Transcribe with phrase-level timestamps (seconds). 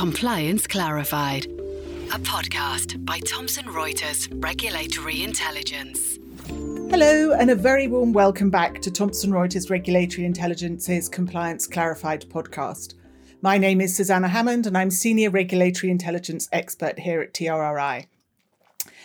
[0.00, 6.18] Compliance Clarified, a podcast by Thomson Reuters Regulatory Intelligence.
[6.48, 12.94] Hello, and a very warm welcome back to Thomson Reuters Regulatory Intelligence's Compliance Clarified podcast.
[13.42, 18.06] My name is Susanna Hammond, and I'm Senior Regulatory Intelligence Expert here at TRRI.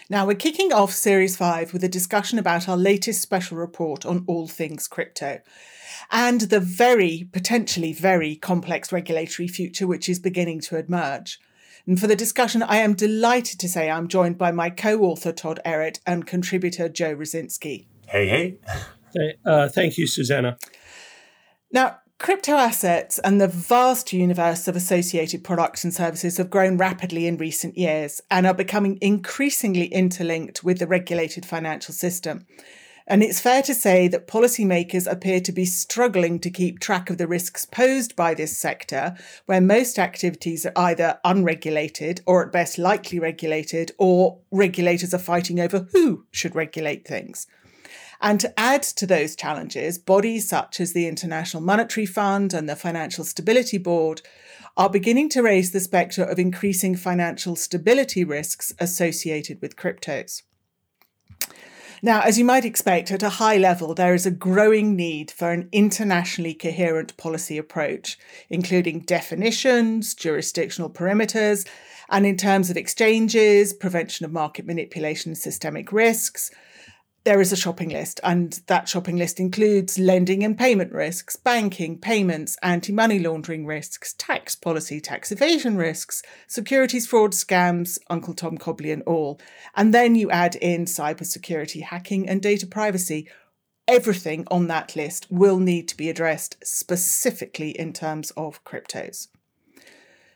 [0.09, 4.23] Now, we're kicking off Series 5 with a discussion about our latest special report on
[4.27, 5.41] all things crypto
[6.11, 11.39] and the very, potentially very complex regulatory future which is beginning to emerge.
[11.87, 15.31] And for the discussion, I am delighted to say I'm joined by my co author,
[15.31, 17.85] Todd Ehret, and contributor, Joe Rosinsky.
[18.07, 18.57] Hey, hey.
[19.45, 20.57] Uh, thank you, Susanna.
[21.71, 27.27] Now, crypto assets and the vast universe of associated products and services have grown rapidly
[27.27, 32.45] in recent years and are becoming increasingly interlinked with the regulated financial system.
[33.07, 37.19] And it's fair to say that policymakers appear to be struggling to keep track of
[37.19, 42.79] the risks posed by this sector, where most activities are either unregulated or at best
[42.79, 47.45] lightly regulated, or regulators are fighting over who should regulate things.
[48.21, 52.75] And to add to those challenges, bodies such as the International Monetary Fund and the
[52.75, 54.23] Financial Stability Board
[54.75, 60.41] are beginning to raise the spectre of increasing financial stability risks associated with cryptos.
[62.05, 65.51] Now, as you might expect, at a high level, there is a growing need for
[65.51, 71.67] an internationally coherent policy approach, including definitions, jurisdictional perimeters,
[72.07, 76.51] and in terms of exchanges, prevention of market manipulation systemic risks,
[77.25, 81.97] there is a shopping list, and that shopping list includes lending and payment risks, banking,
[81.99, 88.59] payments, anti money laundering risks, tax policy, tax evasion risks, securities fraud scams, Uncle Tom
[88.59, 89.39] Cobley and all.
[89.75, 93.27] And then you add in cybersecurity, hacking, and data privacy.
[93.87, 99.27] Everything on that list will need to be addressed specifically in terms of cryptos.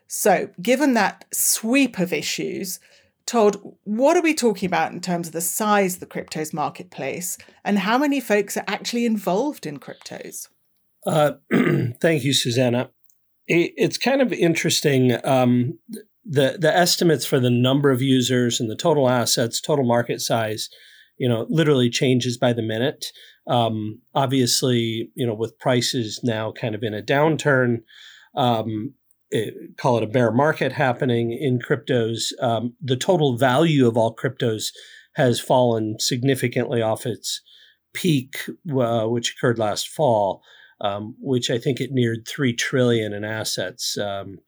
[0.08, 2.80] So, given that sweep of issues,
[3.30, 7.38] Todd, what are we talking about in terms of the size of the cryptos marketplace
[7.63, 10.47] and how many folks are actually involved in cryptos?
[11.06, 11.34] Uh,
[12.01, 12.89] thank you, Susanna.
[13.45, 15.23] It, it's kind of interesting.
[15.23, 15.78] Um,
[16.25, 20.68] the the estimates for the number of users and the total assets, total market size,
[21.19, 23.06] you know, literally changes by the minute.
[23.45, 27.81] Um, obviously, you know, with prices now kind of in a downturn,
[28.35, 28.95] um,
[29.78, 34.72] call it a bear market happening in cryptos, um, the total value of all cryptos
[35.16, 37.41] has fallen significantly off its
[37.94, 38.38] peak,
[38.79, 40.41] uh, which occurred last fall,
[40.81, 43.97] um, which I think it neared three trillion in assets.
[43.97, 44.39] Um,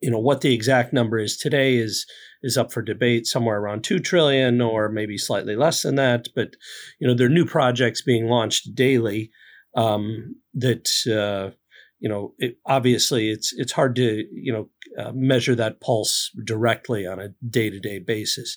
[0.00, 2.04] you know what the exact number is today is
[2.42, 6.26] is up for debate, somewhere around two trillion or maybe slightly less than that.
[6.34, 6.56] But
[6.98, 9.30] you know there are new projects being launched daily
[9.76, 10.88] um, that.
[11.06, 11.56] Uh,
[12.02, 14.68] you know, it, obviously it's it's hard to you know
[14.98, 18.56] uh, measure that pulse directly on a day to day basis.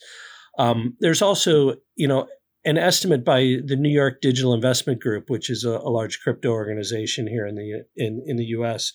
[0.57, 2.27] Um, there's also you know
[2.65, 6.49] an estimate by the New York Digital Investment Group, which is a, a large crypto
[6.49, 8.91] organization here in the in in the U.S.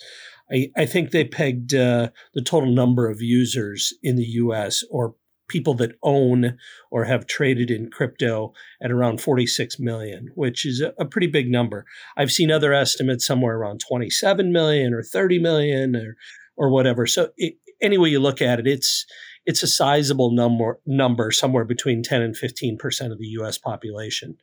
[0.52, 4.82] I, I think they pegged uh, the total number of users in the U.S.
[4.90, 5.14] or
[5.50, 6.56] people that own
[6.90, 8.52] or have traded in crypto
[8.82, 11.84] at around 46 million, which is a, a, pretty big number.
[12.16, 16.16] I've seen other estimates somewhere around 27 million or 30 million or
[16.56, 17.06] or whatever.
[17.06, 19.04] So it, any way you look at it, it's
[19.44, 23.58] it's a sizable number number somewhere between 10 and 15 percent of the U.S.
[23.58, 24.36] population.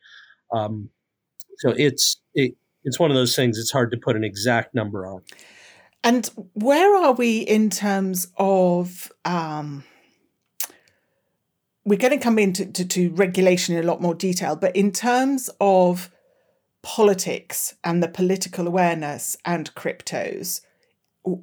[0.54, 0.90] Um,
[1.60, 3.58] so it's it, it's one of those things.
[3.58, 5.22] It's hard to put an exact number on.
[6.04, 9.84] And where are we in terms of um,
[11.88, 14.92] we're going to come into to, to regulation in a lot more detail, but in
[14.92, 16.12] terms of
[16.84, 20.60] politics and the political awareness and cryptos,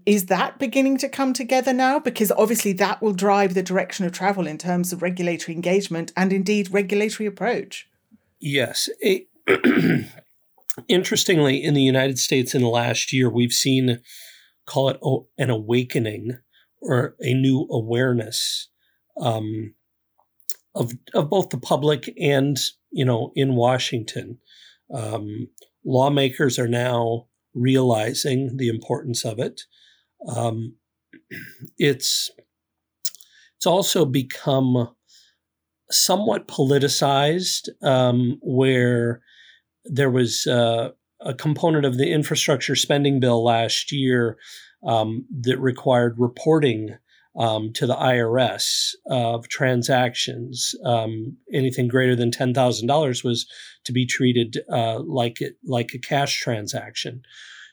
[0.04, 1.98] is that beginning to come together now?
[1.98, 6.30] Because obviously that will drive the direction of travel in terms of regulatory engagement and
[6.30, 7.88] indeed regulatory approach.
[8.38, 8.90] Yes.
[9.00, 9.28] It,
[10.88, 14.00] interestingly, in the United States in the last year, we've seen,
[14.66, 15.00] call it
[15.38, 16.36] an awakening
[16.82, 18.68] or a new awareness
[19.18, 19.74] um,
[20.74, 22.58] of of both the public and
[22.90, 24.38] you know in Washington.
[24.92, 25.48] Um,
[25.84, 29.62] lawmakers are now realizing the importance of it.
[30.28, 30.76] Um,
[31.78, 32.30] it's
[33.56, 34.94] it's also become
[35.90, 39.22] somewhat politicized, um, where
[39.84, 40.90] there was uh,
[41.20, 44.36] a component of the infrastructure spending bill last year
[44.86, 46.96] um, that required reporting
[47.36, 50.74] um, to the IRS of transactions.
[50.84, 53.46] Um, anything greater than ten thousand dollars was
[53.84, 57.22] to be treated uh, like it, like a cash transaction.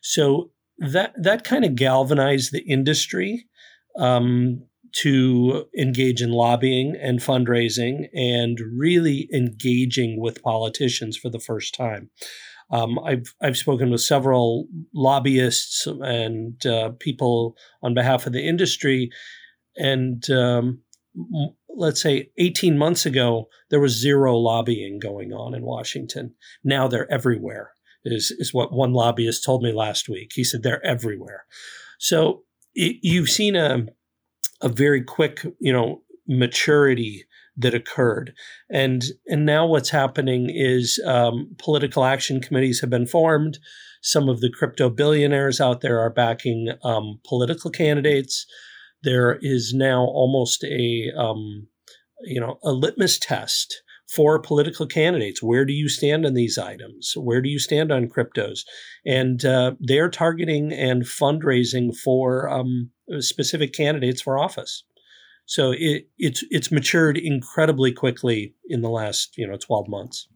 [0.02, 3.46] So that that kind of galvanized the industry
[3.98, 4.64] um,
[4.94, 12.10] to engage in lobbying and fundraising and really engaging with politicians for the first time.
[12.72, 19.12] Um, I've I've spoken with several lobbyists and uh, people on behalf of the industry,
[19.78, 20.82] and um,
[21.76, 26.36] let's say 18 months ago there was zero lobbying going on in Washington.
[26.64, 27.72] Now they're everywhere.
[28.04, 30.32] Is is what one lobbyist told me last week.
[30.34, 31.46] He said they're everywhere.
[32.00, 33.86] So it, you've seen a
[34.62, 37.26] a very quick, you know, maturity
[37.58, 38.34] that occurred.
[38.70, 43.60] And and now what's happening is um, political action committees have been formed.
[44.02, 48.46] Some of the crypto billionaires out there are backing um, political candidates.
[49.04, 51.68] There is now almost a um,
[52.24, 53.82] you know a litmus test
[54.14, 55.42] for political candidates.
[55.42, 57.14] Where do you stand on these items?
[57.16, 58.62] Where do you stand on cryptos?
[59.06, 64.84] And uh, they're targeting and fundraising for um, specific candidates for office.
[65.46, 70.28] So it, it's it's matured incredibly quickly in the last you know twelve months.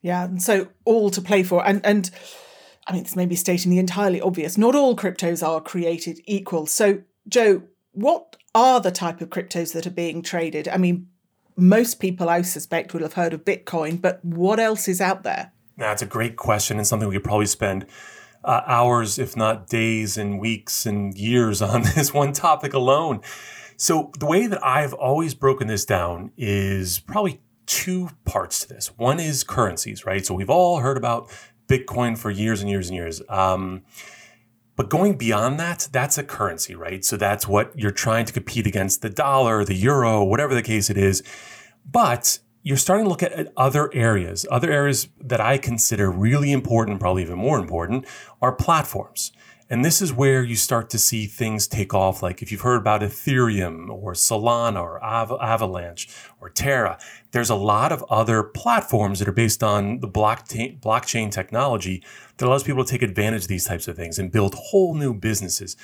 [0.00, 2.10] Yeah, and so all to play for, and and
[2.86, 4.56] I mean this may be stating the entirely obvious.
[4.56, 6.66] Not all cryptos are created equal.
[6.66, 10.68] So Joe, what are the type of cryptos that are being traded?
[10.68, 11.08] I mean,
[11.56, 15.52] most people I suspect will have heard of Bitcoin, but what else is out there?
[15.76, 17.86] That's a great question and something we could probably spend
[18.44, 23.20] uh, hours, if not days and weeks and years on this one topic alone.
[23.76, 28.88] So, the way that I've always broken this down is probably two parts to this.
[28.96, 30.24] One is currencies, right?
[30.26, 31.30] So, we've all heard about
[31.68, 33.22] Bitcoin for years and years and years.
[33.28, 33.82] Um,
[34.78, 37.04] but going beyond that, that's a currency, right?
[37.04, 40.88] So that's what you're trying to compete against the dollar, the euro, whatever the case
[40.88, 41.24] it is.
[41.84, 44.46] But you're starting to look at, other areas.
[44.52, 48.06] Other areas that I consider really important, probably even more important,
[48.40, 49.32] are platforms.
[49.70, 52.22] And this is where you start to see things take off.
[52.22, 56.08] Like if you've heard about Ethereum or Solana or Av- Avalanche
[56.40, 56.98] or Terra,
[57.32, 62.02] there's a lot of other platforms that are based on the blockchain, blockchain technology
[62.38, 65.12] that allows people to take advantage of these types of things and build whole new
[65.12, 65.76] businesses.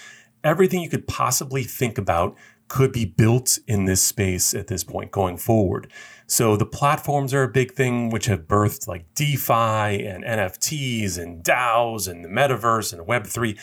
[0.42, 2.37] Everything you could possibly think about
[2.75, 5.88] could be built in this space at this point going forward.
[6.26, 11.44] So the platforms are a big thing, which have birthed like DeFi and NFTs and
[11.44, 13.56] DAOs and the metaverse and Web3,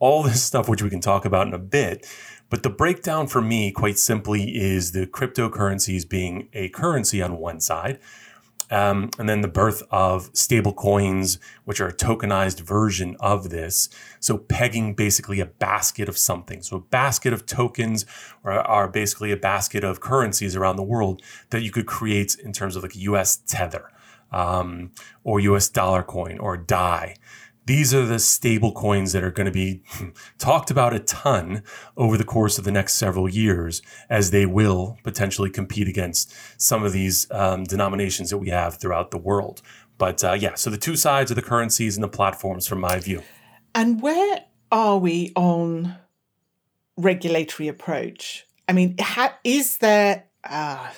[0.00, 2.06] all this stuff, which we can talk about in a bit.
[2.50, 7.60] But the breakdown for me, quite simply, is the cryptocurrencies being a currency on one
[7.60, 7.98] side,
[8.70, 13.88] um, and then the birth of stable coins, which are a tokenized version of this.
[14.20, 16.62] So pegging basically a basket of something.
[16.62, 18.04] So a basket of tokens
[18.44, 22.52] are, are basically a basket of currencies around the world that you could create in
[22.52, 23.90] terms of like US tether
[24.30, 24.90] um,
[25.24, 27.16] or US dollar coin or DAI.
[27.68, 29.82] These are the stable coins that are going to be
[30.38, 31.62] talked about a ton
[31.98, 36.82] over the course of the next several years, as they will potentially compete against some
[36.82, 39.60] of these um, denominations that we have throughout the world.
[39.98, 43.00] But uh, yeah, so the two sides of the currencies and the platforms, from my
[43.00, 43.22] view.
[43.74, 45.94] And where are we on
[46.96, 48.46] regulatory approach?
[48.66, 50.88] I mean, ha- is there uh,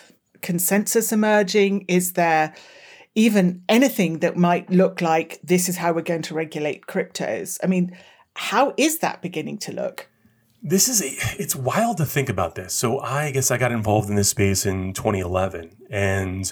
[0.40, 1.86] consensus emerging?
[1.88, 2.54] Is there
[3.20, 7.58] even anything that might look like this is how we're going to regulate cryptos.
[7.62, 7.94] I mean,
[8.34, 10.08] how is that beginning to look?
[10.62, 12.72] This is a, it's wild to think about this.
[12.72, 16.50] So I guess I got involved in this space in 2011 and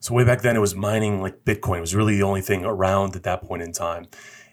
[0.00, 2.64] so way back then it was mining like Bitcoin it was really the only thing
[2.64, 4.08] around at that point in time.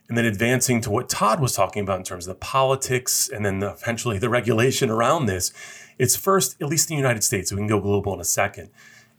[0.07, 3.43] And then advancing to what Todd was talking about in terms of the politics and
[3.43, 5.51] then the, eventually the regulation around this.
[5.97, 8.69] It's first, at least in the United States, we can go global in a second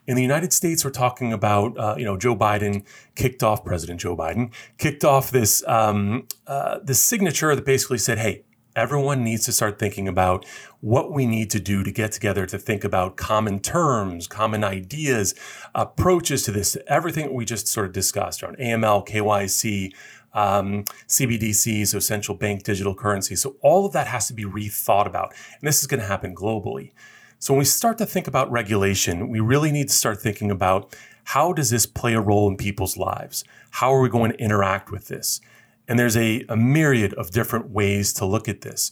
[0.06, 2.84] in the United States, we're talking about, uh, you know, Joe Biden
[3.14, 8.18] kicked off, President Joe Biden kicked off this, um, uh, this signature that basically said,
[8.18, 8.44] hey,
[8.76, 10.44] everyone needs to start thinking about
[10.80, 15.34] what we need to do to get together to think about common terms, common ideas,
[15.74, 19.92] approaches to this, everything we just sort of discussed around AML, KYC,
[20.34, 23.34] um, CBDC, so central bank digital currency.
[23.34, 25.32] So all of that has to be rethought about.
[25.58, 26.92] And this is going to happen globally.
[27.38, 30.96] So when we start to think about regulation, we really need to start thinking about
[31.24, 33.44] how does this play a role in people's lives?
[33.72, 35.40] How are we going to interact with this?
[35.86, 38.90] And there's a, a myriad of different ways to look at this.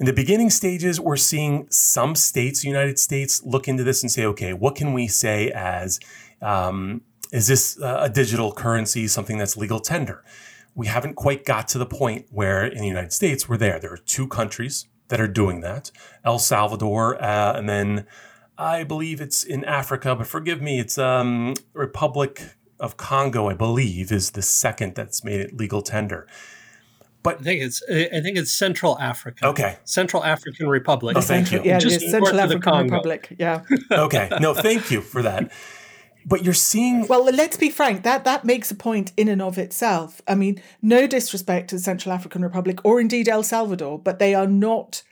[0.00, 4.24] In the beginning stages, we're seeing some states, United States, look into this and say,
[4.24, 6.00] okay, what can we say as
[6.42, 10.24] um, is this a digital currency, something that's legal tender?
[10.74, 13.78] We haven't quite got to the point where in the United States we're there.
[13.78, 15.90] There are two countries that are doing that
[16.24, 18.06] El Salvador, uh, and then
[18.56, 24.12] I believe it's in Africa, but forgive me, it's um, Republic of Congo, I believe,
[24.12, 26.26] is the second that's made it legal tender.
[27.22, 29.46] But I think it's I think it's Central Africa.
[29.46, 29.78] Okay.
[29.84, 31.16] Central African Republic.
[31.16, 31.62] Oh, thank you.
[31.64, 33.34] Yeah, Just it is Central African Republic.
[33.38, 33.62] Yeah.
[33.90, 35.50] okay, no, thank you for that.
[36.26, 38.02] But you're seeing Well, let's be frank.
[38.02, 40.22] That that makes a point in and of itself.
[40.26, 44.34] I mean, no disrespect to the Central African Republic or indeed El Salvador, but they
[44.34, 45.02] are not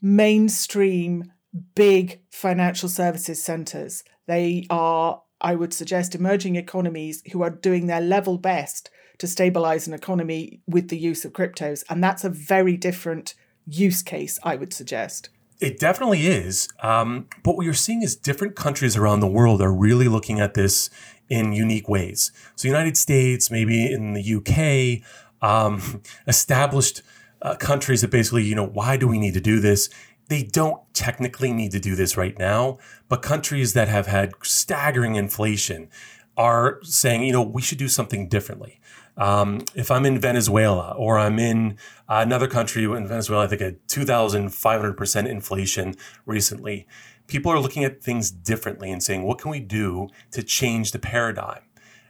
[0.00, 1.32] mainstream
[1.74, 4.04] big financial services centers.
[4.26, 9.86] They are, I would suggest, emerging economies who are doing their level best to stabilize
[9.86, 13.34] an economy with the use of cryptos, and that's a very different
[13.66, 14.38] use case.
[14.42, 15.28] I would suggest.
[15.60, 16.68] It definitely is.
[16.82, 20.54] Um, but what you're seeing is different countries around the world are really looking at
[20.54, 20.88] this
[21.28, 22.32] in unique ways.
[22.56, 25.02] So, United States, maybe in the UK,
[25.46, 27.02] um, established
[27.42, 29.90] uh, countries that basically, you know, why do we need to do this?
[30.28, 35.16] They don't technically need to do this right now, but countries that have had staggering
[35.16, 35.88] inflation
[36.36, 38.79] are saying, you know, we should do something differently.
[39.20, 41.76] Um, if I'm in Venezuela or I'm in
[42.08, 46.88] another country in Venezuela, I think a 2,500% inflation recently,
[47.26, 50.98] people are looking at things differently and saying, what can we do to change the
[50.98, 51.60] paradigm?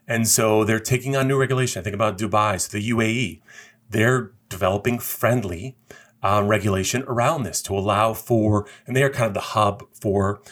[0.06, 1.80] And so they're taking on new regulation.
[1.80, 3.42] I think about Dubai, so the UAE.
[3.88, 5.76] They're developing friendly
[6.22, 10.42] um, regulation around this to allow for, and they are kind of the hub for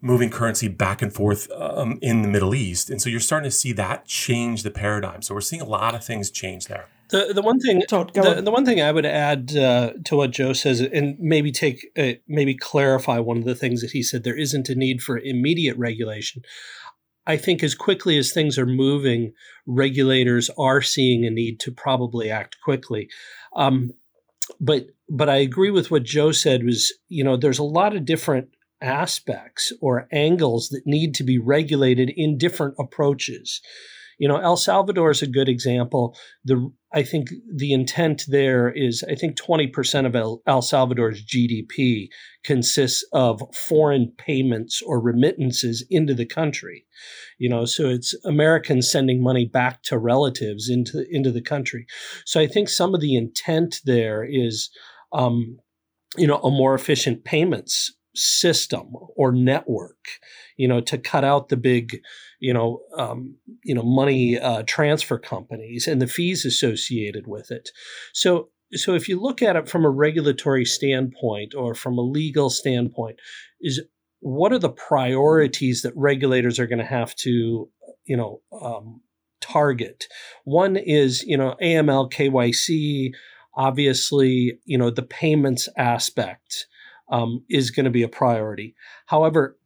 [0.00, 2.90] moving currency back and forth um, in the Middle East.
[2.90, 5.22] And so you're starting to see that change the paradigm.
[5.22, 6.86] So we're seeing a lot of things change there.
[7.10, 8.44] The the one thing Todd, the, on.
[8.44, 12.12] the one thing I would add uh, to what Joe says, and maybe take uh,
[12.28, 15.76] maybe clarify one of the things that he said, there isn't a need for immediate
[15.76, 16.42] regulation.
[17.26, 19.32] I think as quickly as things are moving,
[19.66, 23.08] regulators are seeing a need to probably act quickly.
[23.56, 23.90] Um,
[24.60, 26.64] but but I agree with what Joe said.
[26.64, 28.50] Was you know there's a lot of different
[28.80, 33.60] aspects or angles that need to be regulated in different approaches.
[34.18, 36.14] You know, El Salvador is a good example.
[36.44, 42.08] The I think the intent there is I think 20% of El, El Salvador's GDP
[42.44, 46.84] consists of foreign payments or remittances into the country.
[47.38, 51.86] You know, so it's Americans sending money back to relatives into into the country.
[52.26, 54.68] So I think some of the intent there is
[55.12, 55.58] um,
[56.16, 60.06] you know, a more efficient payments system or network,
[60.56, 62.00] you know, to cut out the big,
[62.40, 67.70] you know, um, you know, money uh, transfer companies and the fees associated with it.
[68.12, 72.50] So, so if you look at it from a regulatory standpoint or from a legal
[72.50, 73.18] standpoint,
[73.60, 73.80] is
[74.20, 77.68] what are the priorities that regulators are going to have to,
[78.04, 79.00] you know, um,
[79.40, 80.04] target?
[80.44, 83.12] One is, you know, AML, KYC.
[83.56, 86.66] Obviously, you know, the payments aspect
[87.10, 88.74] um, is going to be a priority.
[89.06, 89.56] However,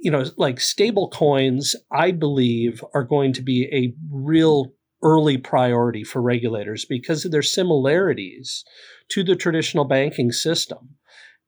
[0.00, 6.02] you know, like stable coins, I believe are going to be a real early priority
[6.04, 8.64] for regulators because of their similarities
[9.10, 10.96] to the traditional banking system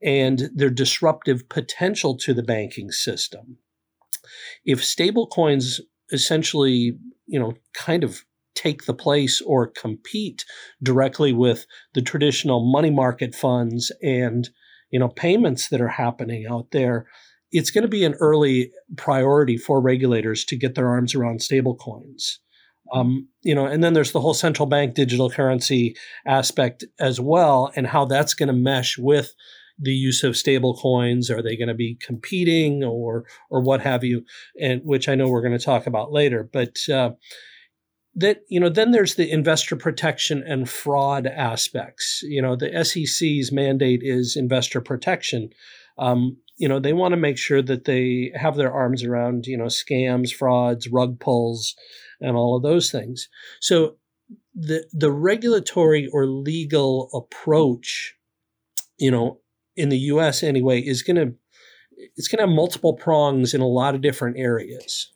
[0.03, 3.59] and their disruptive potential to the banking system.
[4.65, 5.81] If stable coins
[6.13, 10.45] essentially, you know, kind of take the place or compete
[10.83, 14.51] directly with the traditional money market funds and
[14.91, 17.07] you know payments that are happening out there
[17.53, 22.37] it's going to be an early priority for regulators to get their arms around stablecoins
[22.93, 27.73] um, you know and then there's the whole central bank digital currency aspect as well
[27.77, 29.35] and how that's going to mesh with
[29.81, 31.31] the use of stable coins.
[31.31, 34.25] Are they going to be competing or or what have you?
[34.61, 37.11] And which i know we're going to talk about later but uh,
[38.15, 42.21] that you know then there's the investor protection and fraud aspects.
[42.23, 45.51] You know the sec's mandate is investor protection.
[45.99, 49.57] Um, you know they want to make sure that they have their arms around you
[49.57, 51.75] know scams frauds rug pulls
[52.21, 53.29] and all of those things.
[53.61, 53.97] So
[54.55, 58.15] the the regulatory or legal approach
[58.99, 59.41] you know
[59.77, 61.35] in the us anyway is going to
[62.17, 65.13] it's going to have multiple prongs in a lot of different areas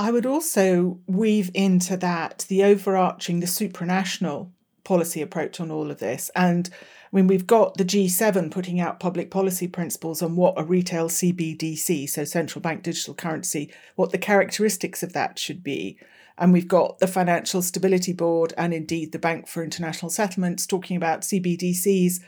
[0.00, 4.48] I would also weave into that the overarching, the supranational
[4.82, 6.30] policy approach on all of this.
[6.34, 6.70] And
[7.12, 12.08] mean, we've got the G7 putting out public policy principles on what a retail CBDC,
[12.08, 15.98] so central bank digital currency, what the characteristics of that should be.
[16.38, 20.96] And we've got the Financial Stability Board and indeed the Bank for International Settlements talking
[20.96, 22.20] about CBDCs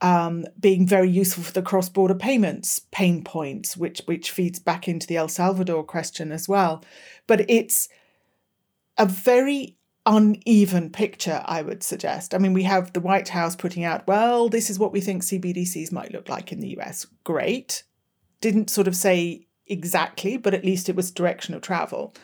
[0.00, 5.06] um, being very useful for the cross-border payments pain points, which which feeds back into
[5.06, 6.84] the El Salvador question as well.
[7.26, 7.88] But it's
[8.98, 9.76] a very
[10.06, 12.34] uneven picture, I would suggest.
[12.34, 15.22] I mean, we have the White House putting out, well, this is what we think
[15.22, 17.06] CBDCs might look like in the US.
[17.24, 17.82] Great.
[18.40, 22.14] Didn't sort of say exactly, but at least it was direction of travel.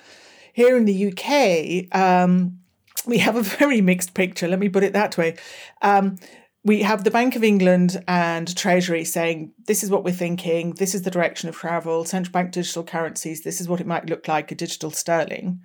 [0.52, 2.60] Here in the UK, um,
[3.06, 4.46] we have a very mixed picture.
[4.46, 5.36] Let me put it that way.
[5.82, 6.18] Um,
[6.64, 10.94] we have the Bank of England and Treasury saying, this is what we're thinking, this
[10.94, 14.28] is the direction of travel, central bank digital currencies, this is what it might look
[14.28, 15.60] like, a digital sterling.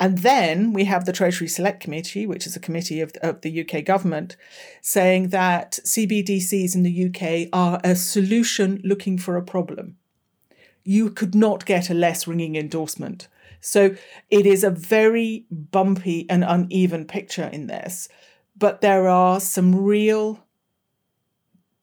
[0.00, 3.60] And then we have the Treasury Select Committee, which is a committee of, of the
[3.60, 4.36] UK government,
[4.82, 9.96] saying that CBDCs in the UK are a solution looking for a problem.
[10.82, 13.28] You could not get a less ringing endorsement.
[13.60, 13.94] So
[14.28, 18.08] it is a very bumpy and uneven picture in this
[18.64, 20.42] but there are some real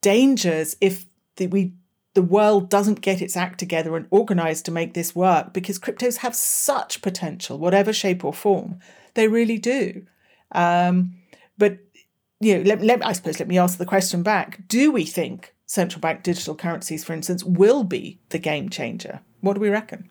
[0.00, 1.74] dangers if the, we
[2.14, 6.16] the world doesn't get its act together and organized to make this work because cryptos
[6.16, 8.80] have such potential, whatever shape or form.
[9.14, 10.04] They really do.
[10.50, 11.14] Um,
[11.56, 11.78] but
[12.40, 15.54] you know, let, let, I suppose let me ask the question back: Do we think
[15.66, 19.20] central bank digital currencies, for instance, will be the game changer?
[19.40, 20.10] What do we reckon?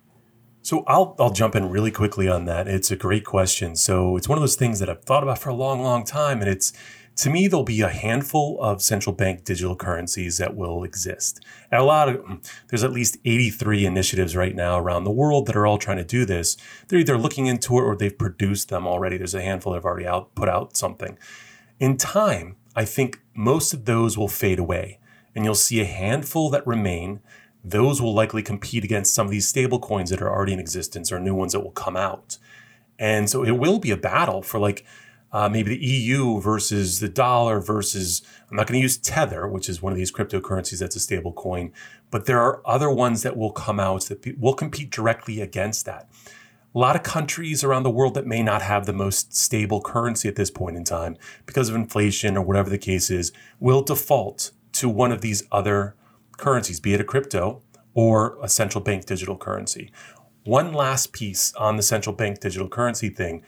[0.62, 2.68] So I'll I'll jump in really quickly on that.
[2.68, 3.76] It's a great question.
[3.76, 6.40] So it's one of those things that I've thought about for a long, long time,
[6.40, 6.72] and it's
[7.18, 11.44] to me there'll be a handful of central bank digital currencies that will exist.
[11.72, 15.48] And a lot of mm, there's at least 83 initiatives right now around the world
[15.48, 16.58] that are all trying to do this.
[16.88, 19.18] They're either looking into it or they've produced them already.
[19.18, 21.18] There's a handful that have already out put out something.
[21.80, 25.00] In time, I think most of those will fade away,
[25.36, 27.20] and you'll see a handful that remain
[27.64, 31.12] those will likely compete against some of these stable coins that are already in existence
[31.12, 32.38] or new ones that will come out.
[32.98, 34.86] And so it will be a battle for like
[35.32, 39.70] uh, maybe the EU versus the dollar versus, I'm not going to use Tether, which
[39.70, 41.72] is one of these cryptocurrencies that's a stable coin,
[42.10, 46.10] but there are other ones that will come out that will compete directly against that.
[46.74, 50.28] A lot of countries around the world that may not have the most stable currency
[50.30, 54.52] at this point in time because of inflation or whatever the case is will default
[54.74, 55.96] to one of these other
[56.42, 57.62] currencies, be it a crypto
[57.94, 59.92] or a central bank digital currency.
[60.44, 63.44] One last piece on the central bank digital currency thing.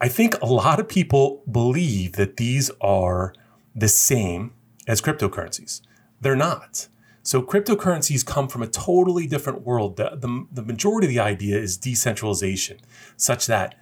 [0.00, 3.34] I think a lot of people believe that these are
[3.74, 4.52] the same
[4.86, 5.82] as cryptocurrencies.
[6.20, 6.88] They're not.
[7.22, 9.96] So cryptocurrencies come from a totally different world.
[9.96, 12.78] The, the, the, majority of the idea is decentralization,
[13.16, 13.74] such that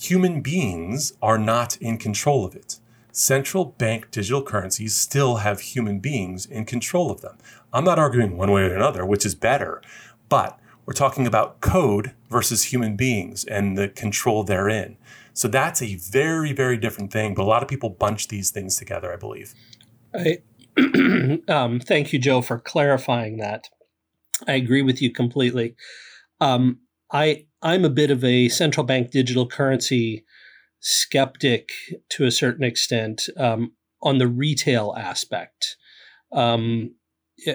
[0.00, 2.80] human beings are not in control of it
[3.12, 7.38] central bank digital currencies still have human beings in control of them.
[7.72, 9.82] I'm not arguing one way or another, which is better,
[10.28, 14.96] but we're talking about code versus human beings and the control therein.
[15.34, 17.34] So that's a very, very different thing.
[17.34, 19.54] But a lot of people bunch these things together, I believe.
[20.14, 20.38] I,
[21.48, 23.68] um, thank you, Joe, for clarifying that.
[24.48, 25.76] I agree with you completely.
[26.40, 26.80] Um,
[27.12, 30.24] I I'm a bit of a central bank digital currency
[30.82, 31.70] skeptic
[32.10, 35.76] to a certain extent um, on the retail aspect.
[36.32, 36.94] Um,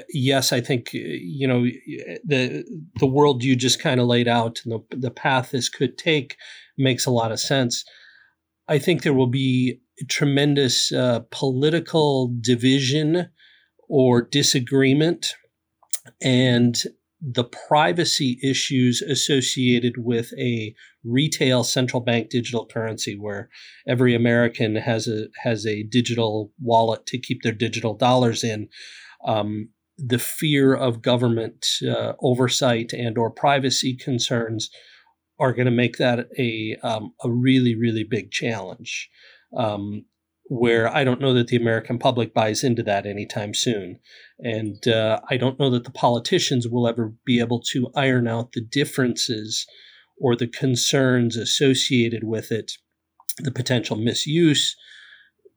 [0.10, 1.63] yes, I think you know
[2.24, 2.63] the
[3.00, 6.38] the world you just kind of laid out and the the path this could take
[6.78, 7.84] makes a lot of sense.
[8.68, 13.30] I think there will be tremendous uh, political division
[13.90, 15.34] or disagreement,
[16.22, 16.82] and
[17.21, 23.49] the privacy issues associated with a retail central bank digital currency where
[23.88, 28.69] every American has a has a digital wallet to keep their digital dollars in.
[29.25, 34.69] Um, the fear of government uh, oversight and or privacy concerns
[35.39, 39.10] are going to make that a um, a really really big challenge.
[39.56, 40.06] Um,
[40.49, 43.99] where I don't know that the American public buys into that anytime soon.
[44.39, 48.53] And uh, I don't know that the politicians will ever be able to iron out
[48.53, 49.65] the differences
[50.19, 52.73] or the concerns associated with it,
[53.39, 54.75] the potential misuse,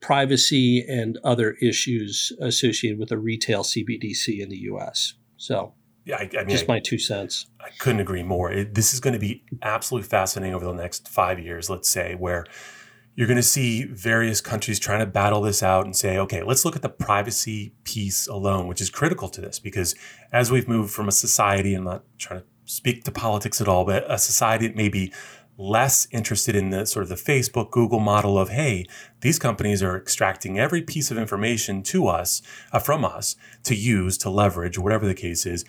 [0.00, 5.14] privacy, and other issues associated with a retail CBDC in the US.
[5.36, 5.74] So,
[6.04, 7.46] yeah, I, I mean, just my two cents.
[7.60, 8.50] I couldn't agree more.
[8.50, 12.14] It, this is going to be absolutely fascinating over the next five years, let's say,
[12.14, 12.44] where
[13.20, 16.64] you're going to see various countries trying to battle this out and say, okay, let's
[16.64, 19.94] look at the privacy piece alone, which is critical to this because
[20.32, 23.84] as we've moved from a society, I'm not trying to speak to politics at all,
[23.84, 25.12] but a society that may be
[25.58, 28.86] less interested in the sort of the Facebook, Google model of, hey,
[29.20, 32.40] these companies are extracting every piece of information to us,
[32.72, 35.66] uh, from us to use, to leverage, whatever the case is.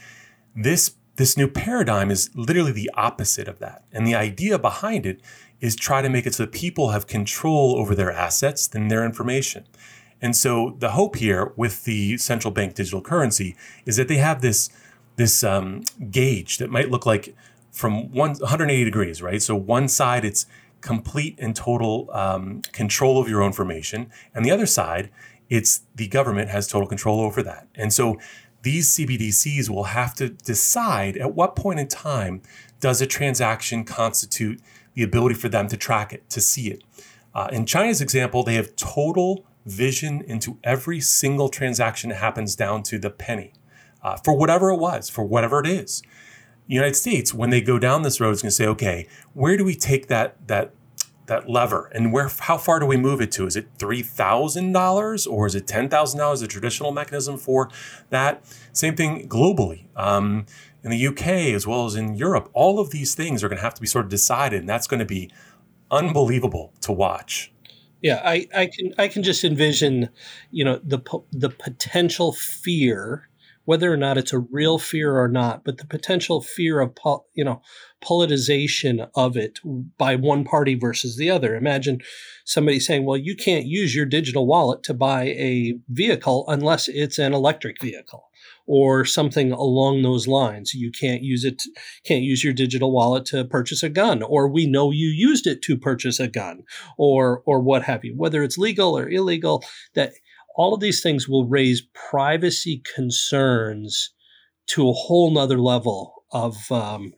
[0.56, 3.84] This this new paradigm is literally the opposite of that.
[3.92, 5.22] And the idea behind it
[5.62, 9.06] is try to make it so that people have control over their assets and their
[9.06, 9.66] information.
[10.22, 14.42] And so the hope here with the central bank digital currency is that they have
[14.42, 14.70] this
[15.18, 17.36] this um, gauge that might look like
[17.72, 19.42] from one, 180 degrees, right?
[19.42, 20.46] So one side it's
[20.80, 25.10] complete and total um, control of your own information, and the other side
[25.50, 27.68] it's the government has total control over that.
[27.76, 28.18] And so
[28.64, 32.42] these CBDCs will have to decide at what point in time
[32.80, 34.62] does a transaction constitute
[34.94, 36.84] the ability for them to track it, to see it.
[37.34, 42.84] Uh, in China's example, they have total vision into every single transaction that happens down
[42.84, 43.54] to the penny
[44.04, 46.04] uh, for whatever it was, for whatever it is.
[46.68, 49.66] United States, when they go down this road, is going to say, okay, where do
[49.66, 50.74] we take that that
[51.28, 53.46] that lever, and where how far do we move it to?
[53.46, 56.42] Is it three thousand dollars or is it ten thousand dollars?
[56.42, 57.70] A traditional mechanism for
[58.10, 58.44] that.
[58.74, 59.86] Same thing globally.
[59.96, 60.46] Um,
[60.84, 63.64] in the UK as well as in Europe, all of these things are going to
[63.64, 65.30] have to be sort of decided, and that's going to be
[65.90, 67.52] unbelievable to watch.
[68.02, 70.10] Yeah, I, I can I can just envision,
[70.50, 71.00] you know, the
[71.32, 73.30] the potential fear,
[73.66, 76.98] whether or not it's a real fear or not, but the potential fear of
[77.36, 77.62] you know
[78.04, 79.60] politicization of it
[80.00, 81.56] by one party versus the other.
[81.56, 82.00] Imagine
[82.44, 87.20] somebody saying, "Well, you can't use your digital wallet to buy a vehicle unless it's
[87.20, 88.31] an electric vehicle."
[88.66, 90.74] Or something along those lines.
[90.74, 91.64] You can't use it,
[92.06, 95.62] can't use your digital wallet to purchase a gun, or we know you used it
[95.64, 96.64] to purchase a gun,
[96.98, 98.14] or or what have you.
[98.16, 99.64] Whether it's legal or illegal,
[99.96, 100.14] that
[100.56, 104.14] all of these things will raise privacy concerns
[104.68, 107.14] to a whole nother level of um,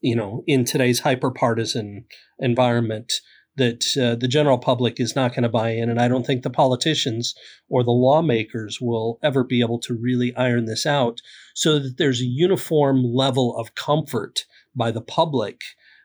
[0.00, 2.04] you know in today's hyper partisan
[2.38, 3.12] environment
[3.56, 5.88] that uh, the general public is not going to buy in.
[5.88, 7.34] And I don't think the politicians
[7.68, 11.20] or the lawmakers will ever be able to really iron this out
[11.54, 15.60] so that there's a uniform level of comfort by the public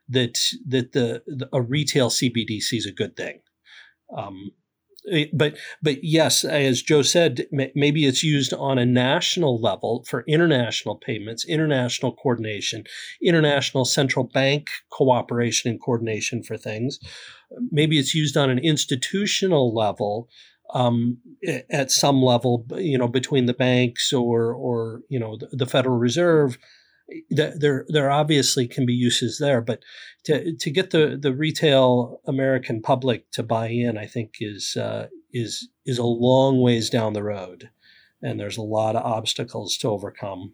[0.07, 3.39] that that the, the a retail CBDC is a good thing.
[4.15, 4.51] Um,
[5.33, 10.95] but but yes, as Joe said, maybe it's used on a national level for international
[10.95, 12.83] payments, international coordination,
[13.21, 16.99] international central bank cooperation and coordination for things.
[17.71, 20.29] Maybe it's used on an institutional level
[20.73, 21.17] um,
[21.69, 25.97] at some level, you know, between the banks or or you know the, the Federal
[25.97, 26.57] Reserve
[27.29, 29.83] there there obviously can be uses there, but
[30.25, 35.07] to to get the the retail American public to buy in, I think is uh,
[35.33, 37.69] is is a long ways down the road,
[38.21, 40.53] and there's a lot of obstacles to overcome.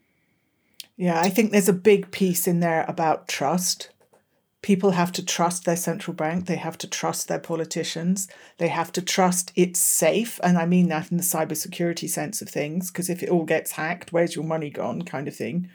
[0.98, 3.90] Yeah, I think there's a big piece in there about trust.
[4.62, 6.46] People have to trust their central bank.
[6.46, 8.28] They have to trust their politicians.
[8.58, 10.40] They have to trust it's safe.
[10.42, 13.74] And I mean that in the cybersecurity sense of things, because if it all gets
[13.74, 15.70] hacked, where's your money gone, kind of thing.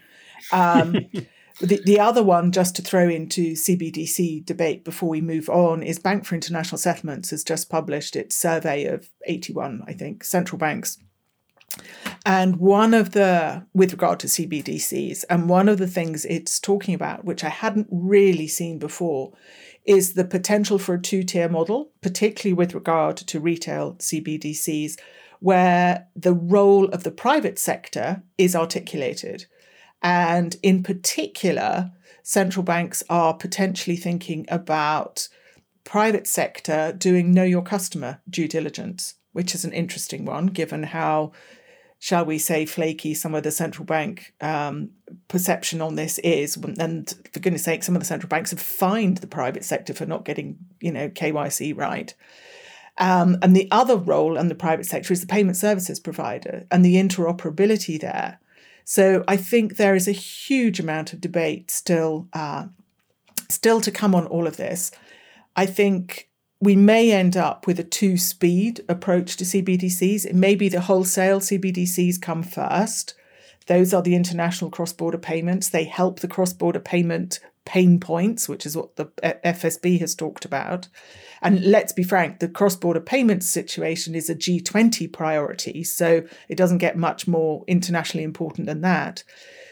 [0.52, 0.94] Um,
[1.60, 5.98] the, the other one, just to throw into CBDC debate before we move on, is
[5.98, 10.98] Bank for International Settlements has just published its survey of 81, I think, central banks.
[12.26, 16.94] And one of the, with regard to CBDCs, and one of the things it's talking
[16.94, 19.32] about, which I hadn't really seen before,
[19.84, 24.98] is the potential for a two tier model, particularly with regard to retail CBDCs,
[25.40, 29.46] where the role of the private sector is articulated.
[30.02, 35.28] And in particular, central banks are potentially thinking about
[35.84, 41.32] private sector doing know your customer due diligence, which is an interesting one given how,
[41.98, 44.90] shall we say, flaky some of the central bank um,
[45.28, 46.56] perception on this is.
[46.56, 50.06] And for goodness sake, some of the central banks have fined the private sector for
[50.06, 52.14] not getting, you know, KYC right.
[52.98, 56.84] Um, and the other role in the private sector is the payment services provider and
[56.84, 58.38] the interoperability there.
[58.90, 62.66] So I think there is a huge amount of debate still, uh,
[63.48, 64.90] still to come on all of this.
[65.54, 66.28] I think
[66.60, 70.26] we may end up with a two speed approach to CBDCs.
[70.26, 73.14] It may be the wholesale CBDCs come first.
[73.68, 75.68] Those are the international cross border payments.
[75.68, 79.06] They help the cross border payment pain points, which is what the
[79.44, 80.88] FSB has talked about.
[81.42, 85.84] And let's be frank, the cross border payments situation is a G20 priority.
[85.84, 89.24] So it doesn't get much more internationally important than that.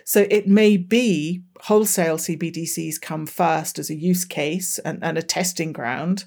[0.05, 5.23] So it may be wholesale CBDCs come first as a use case and, and a
[5.23, 6.25] testing ground.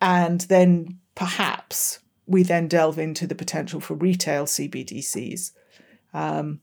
[0.00, 5.52] And then perhaps we then delve into the potential for retail CBDCs.
[6.12, 6.60] Um,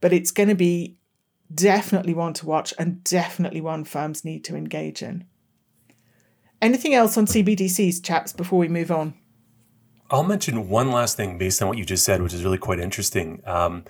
[0.00, 0.97] but it's going to be
[1.52, 5.24] definitely one to watch and definitely one firms need to engage in.
[6.60, 9.14] Anything else on CBDCs, chaps, before we move on?
[10.10, 12.80] I'll mention one last thing based on what you just said, which is really quite
[12.80, 13.42] interesting.
[13.44, 13.84] Um,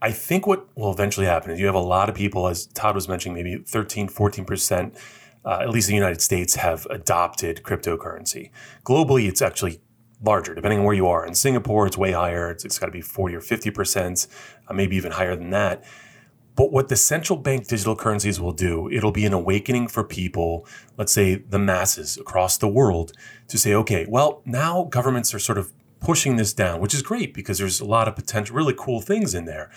[0.00, 2.94] I think what will eventually happen is you have a lot of people, as Todd
[2.94, 4.96] was mentioning, maybe 13, 14%,
[5.44, 8.50] uh, at least in the United States, have adopted cryptocurrency.
[8.84, 9.80] Globally, it's actually
[10.22, 11.26] larger, depending on where you are.
[11.26, 12.50] In Singapore, it's way higher.
[12.50, 14.26] it's, it's got to be 40 or 50%,
[14.68, 15.84] uh, maybe even higher than that.
[16.56, 20.66] But what the central bank digital currencies will do, it'll be an awakening for people,
[20.96, 23.12] let's say the masses across the world,
[23.48, 27.34] to say, okay, well, now governments are sort of pushing this down, which is great
[27.34, 29.70] because there's a lot of potential, really cool things in there.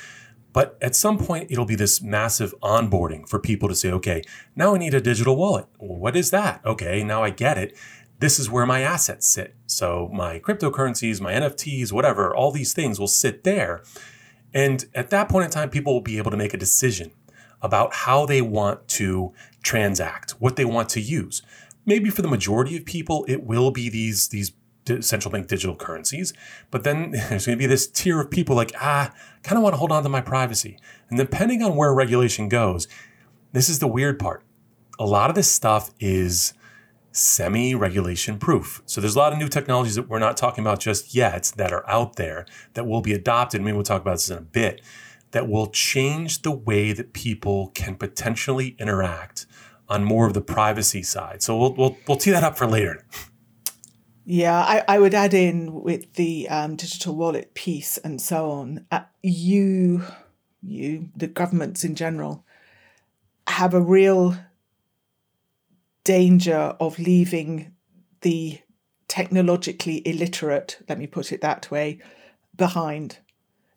[0.53, 4.21] But at some point, it'll be this massive onboarding for people to say, okay,
[4.55, 5.67] now I need a digital wallet.
[5.77, 6.61] What is that?
[6.65, 7.75] Okay, now I get it.
[8.19, 9.55] this is where my assets sit.
[9.67, 13.83] So my cryptocurrencies, my NFTs, whatever, all these things will sit there.
[14.53, 17.11] And at that point in time, people will be able to make a decision
[17.61, 19.33] about how they want to
[19.63, 21.41] transact, what they want to use.
[21.85, 24.51] Maybe for the majority of people, it will be these, these
[25.01, 26.33] central bank digital currencies.
[26.71, 29.73] But then there's going to be this tier of people like, ah, kind of want
[29.73, 30.77] to hold on to my privacy.
[31.09, 32.87] And depending on where regulation goes,
[33.53, 34.43] this is the weird part.
[34.99, 36.53] A lot of this stuff is
[37.17, 38.81] semi regulation proof.
[38.85, 41.71] So there's a lot of new technologies that we're not talking about just yet that
[41.71, 43.61] are out there that will be adopted.
[43.61, 44.81] Maybe we'll talk about this in a bit
[45.31, 49.45] that will change the way that people can potentially interact
[49.89, 51.41] on more of the privacy side.
[51.41, 53.05] So we'll, we'll, we'll tee that up for later.
[54.25, 58.85] Yeah, I, I would add in with the um, digital wallet piece and so on.
[58.91, 60.03] Uh, you,
[60.61, 62.43] you, the governments in general,
[63.47, 64.35] have a real
[66.07, 67.73] danger of leaving
[68.21, 68.61] the
[69.09, 71.99] technologically illiterate, let me put it that way,
[72.55, 73.17] behind.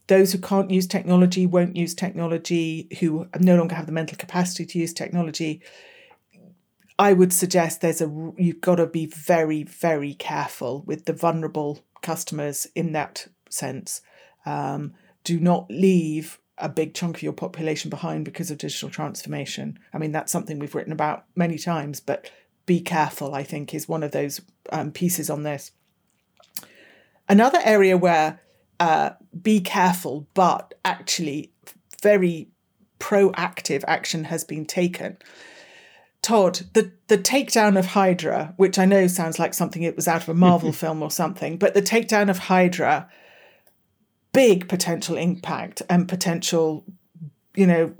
[0.06, 4.64] Those who can't use technology won't use technology, who no longer have the mental capacity
[4.64, 5.60] to use technology.
[7.00, 11.80] I would suggest there's a you've got to be very very careful with the vulnerable
[12.00, 14.02] customers in that sense.
[14.46, 19.78] Um, do not leave a big chunk of your population behind because of digital transformation.
[19.92, 22.30] I mean, that's something we've written about many times, but
[22.66, 25.72] be careful, I think, is one of those um, pieces on this.
[27.28, 28.40] Another area where
[28.78, 31.52] uh, be careful, but actually
[32.02, 32.48] very
[32.98, 35.16] proactive action has been taken.
[36.22, 40.22] Todd, the, the takedown of Hydra, which I know sounds like something it was out
[40.22, 43.08] of a Marvel film or something, but the takedown of Hydra
[44.32, 46.84] big potential impact and potential,
[47.54, 47.94] you know,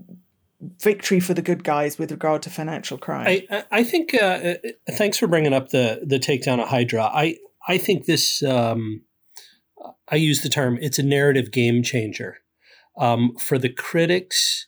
[0.81, 3.27] victory for the good guys with regard to financial crime.
[3.51, 4.15] I, I think.
[4.15, 4.55] Uh, uh,
[4.93, 7.05] thanks for bringing up the the takedown of Hydra.
[7.05, 8.43] I I think this.
[8.43, 9.03] Um,
[10.09, 10.79] I use the term.
[10.81, 12.39] It's a narrative game changer
[12.99, 14.67] um, for the critics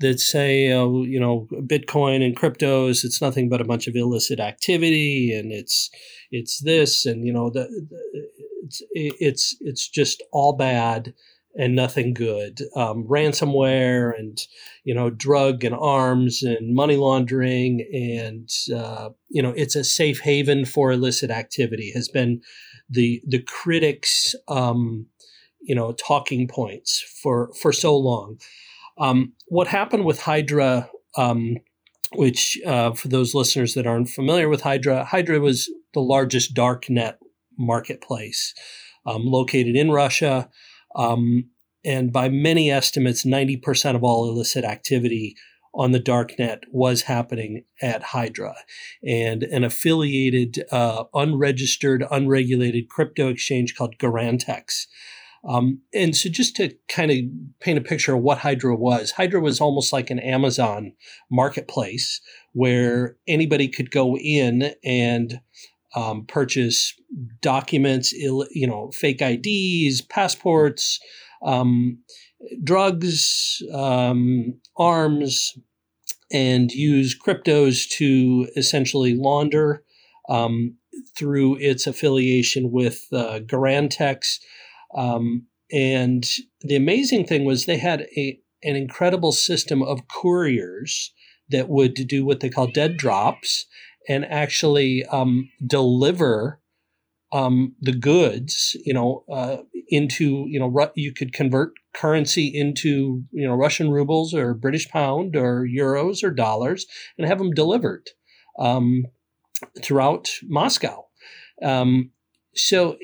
[0.00, 4.40] that say, oh, you know, Bitcoin and cryptos, it's nothing but a bunch of illicit
[4.40, 5.90] activity, and it's
[6.30, 8.28] it's this, and you know, the, the
[8.92, 11.14] it's it's just all bad
[11.56, 12.62] and nothing good.
[12.74, 14.38] Um, ransomware and
[14.84, 20.20] you know drug and arms and money laundering and uh, you know it's a safe
[20.20, 22.40] haven for illicit activity has been
[22.88, 25.06] the the critics um,
[25.60, 28.38] you know talking points for for so long.
[28.98, 30.88] Um, what happened with Hydra?
[31.16, 31.58] Um,
[32.16, 36.88] which, uh, for those listeners that aren't familiar with Hydra, Hydra was the largest dark
[36.88, 37.18] net
[37.58, 38.54] marketplace
[39.06, 40.48] um, located in Russia.
[40.96, 41.50] Um,
[41.84, 45.36] and by many estimates, 90% of all illicit activity
[45.74, 48.54] on the darknet was happening at Hydra.
[49.06, 54.86] And an affiliated, uh, unregistered, unregulated crypto exchange called Garantex.
[55.46, 57.18] Um, and so, just to kind of
[57.60, 60.92] paint a picture of what Hydra was, Hydra was almost like an Amazon
[61.30, 62.20] marketplace
[62.52, 65.40] where anybody could go in and
[65.94, 66.94] um, purchase
[67.40, 70.98] documents, you know, fake IDs, passports,
[71.44, 71.98] um,
[72.62, 75.56] drugs, um, arms,
[76.32, 79.84] and use cryptos to essentially launder
[80.28, 80.76] um,
[81.16, 84.38] through its affiliation with uh, Garantex.
[84.96, 86.24] Um, and
[86.62, 91.12] the amazing thing was they had a, an incredible system of couriers
[91.50, 93.66] that would do what they call dead drops
[94.08, 96.60] and actually um, deliver
[97.32, 103.22] um, the goods, you know, uh, into you know Ru- you could convert currency into
[103.32, 106.86] you know Russian rubles or British pound or euros or dollars
[107.18, 108.08] and have them delivered
[108.58, 109.04] um,
[109.82, 111.06] throughout Moscow.
[111.62, 112.10] Um,
[112.54, 112.96] so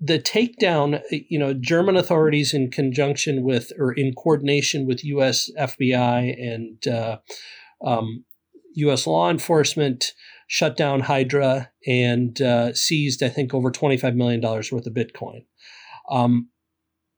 [0.00, 5.50] the takedown, you know, German authorities in conjunction with or in coordination with U.S.
[5.58, 7.18] FBI and uh,
[7.84, 8.24] um,
[8.76, 9.06] U.S.
[9.06, 10.12] law enforcement
[10.46, 15.44] shut down Hydra and uh, seized, I think, over $25 million worth of Bitcoin.
[16.10, 16.50] Um,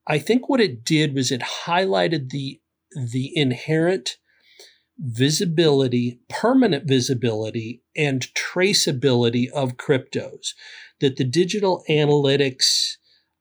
[0.06, 2.60] I think what it did was it highlighted the
[3.12, 4.16] the inherent
[4.98, 10.54] visibility, permanent visibility, and traceability of cryptos.
[11.00, 12.96] That the digital analytics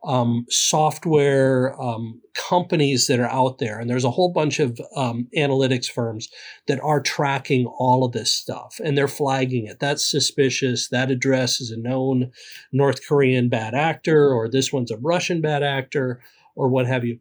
[0.07, 5.27] um, software um, companies that are out there, and there's a whole bunch of um,
[5.37, 6.29] analytics firms
[6.67, 9.79] that are tracking all of this stuff, and they're flagging it.
[9.79, 10.87] That's suspicious.
[10.87, 12.31] That address is a known
[12.71, 16.21] North Korean bad actor, or this one's a Russian bad actor,
[16.55, 17.19] or what have you.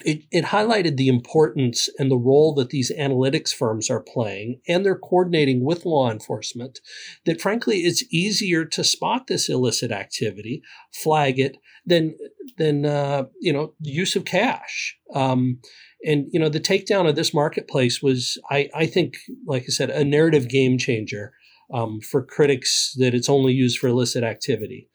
[0.00, 4.84] It, it highlighted the importance and the role that these analytics firms are playing and
[4.84, 6.80] they're coordinating with law enforcement
[7.24, 11.56] that frankly it's easier to spot this illicit activity flag it
[11.86, 12.16] than
[12.58, 14.96] than uh, you know use of cash.
[15.14, 15.60] Um,
[16.04, 19.90] and you know the takedown of this marketplace was I, I think like i said
[19.90, 21.32] a narrative game changer
[21.72, 24.88] um, for critics that it's only used for illicit activity.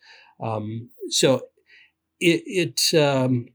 [0.44, 1.42] Um, so
[2.20, 3.48] it it um,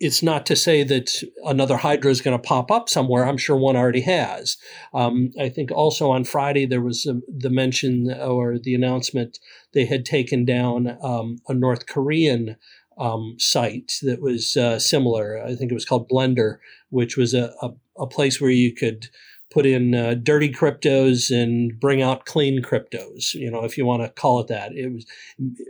[0.00, 3.26] it's not to say that another Hydra is going to pop up somewhere.
[3.26, 4.56] I'm sure one already has.
[4.94, 9.38] Um, I think also on Friday there was a, the mention or the announcement
[9.74, 12.56] they had taken down um, a North Korean
[12.98, 15.42] um, site that was uh, similar.
[15.44, 16.58] I think it was called Blender,
[16.88, 19.08] which was a, a, a place where you could
[19.50, 23.34] put in uh, dirty cryptos and bring out clean cryptos.
[23.34, 25.04] You know, if you want to call it that, it was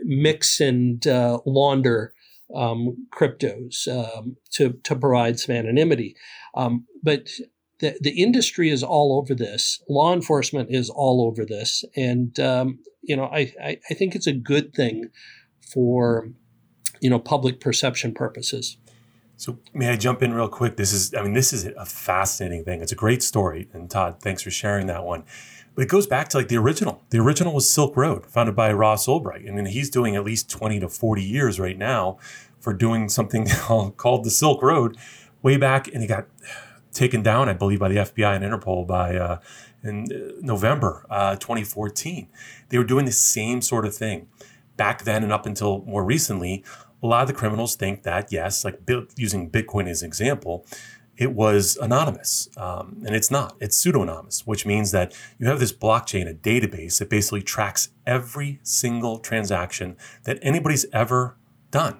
[0.03, 2.13] mix and uh, launder
[2.55, 6.15] um, cryptos um, to, to provide some anonymity.
[6.55, 7.29] Um, but
[7.79, 9.81] the, the industry is all over this.
[9.89, 11.83] Law enforcement is all over this.
[11.95, 15.09] And, um, you know, I, I, I think it's a good thing
[15.73, 16.29] for,
[16.99, 18.77] you know, public perception purposes.
[19.37, 20.77] So may I jump in real quick?
[20.77, 22.81] This is, I mean, this is a fascinating thing.
[22.81, 23.67] It's a great story.
[23.73, 25.23] And Todd, thanks for sharing that one.
[25.75, 27.03] But it goes back to like the original.
[27.09, 29.47] The original was Silk Road, founded by Ross Ulbricht.
[29.47, 32.17] And he's doing at least 20 to 40 years right now
[32.59, 33.47] for doing something
[33.97, 34.97] called the Silk Road
[35.41, 35.87] way back.
[35.87, 36.27] And he got
[36.91, 39.39] taken down, I believe, by the FBI and Interpol by uh,
[39.83, 42.27] in uh, November uh, 2014.
[42.69, 44.27] They were doing the same sort of thing.
[44.77, 46.63] Back then and up until more recently,
[47.03, 48.79] a lot of the criminals think that, yes, like
[49.15, 50.65] using Bitcoin as an example,
[51.21, 52.49] it was anonymous.
[52.57, 56.97] Um, and it's not, it's pseudonymous, which means that you have this blockchain, a database
[56.97, 61.37] that basically tracks every single transaction that anybody's ever
[61.69, 61.99] done.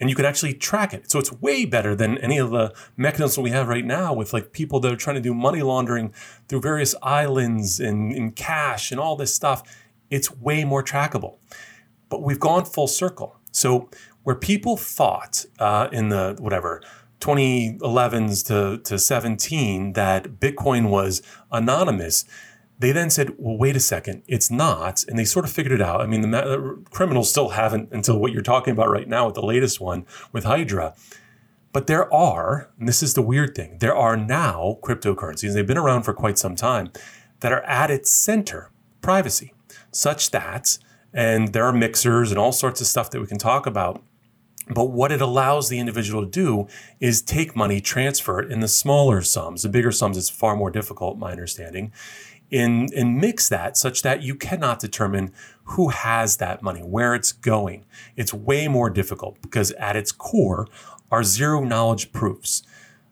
[0.00, 1.08] And you can actually track it.
[1.08, 4.50] So it's way better than any of the mechanisms we have right now with like
[4.50, 6.12] people that are trying to do money laundering
[6.48, 9.62] through various islands and, cash and all this stuff.
[10.10, 11.36] It's way more trackable.
[12.08, 13.36] But we've gone full circle.
[13.52, 13.88] So
[14.24, 16.82] where people thought uh, in the whatever
[17.20, 22.24] 2011s to, to 17 that Bitcoin was anonymous.
[22.78, 25.04] They then said, well, wait a second, it's not.
[25.08, 26.00] And they sort of figured it out.
[26.00, 29.26] I mean, the, the uh, criminals still haven't until what you're talking about right now
[29.26, 30.94] with the latest one with Hydra.
[31.72, 35.76] But there are, and this is the weird thing, there are now cryptocurrencies, they've been
[35.76, 36.92] around for quite some time,
[37.40, 38.70] that are at its center
[39.02, 39.52] privacy,
[39.90, 40.78] such that,
[41.12, 44.02] and there are mixers and all sorts of stuff that we can talk about
[44.70, 46.68] but what it allows the individual to do
[47.00, 49.62] is take money, transfer it in the smaller sums.
[49.62, 51.92] The bigger sums, is far more difficult, my understanding,
[52.50, 55.32] in, and mix that such that you cannot determine
[55.64, 57.84] who has that money, where it's going.
[58.16, 60.66] It's way more difficult because at its core
[61.10, 62.62] are zero knowledge proofs.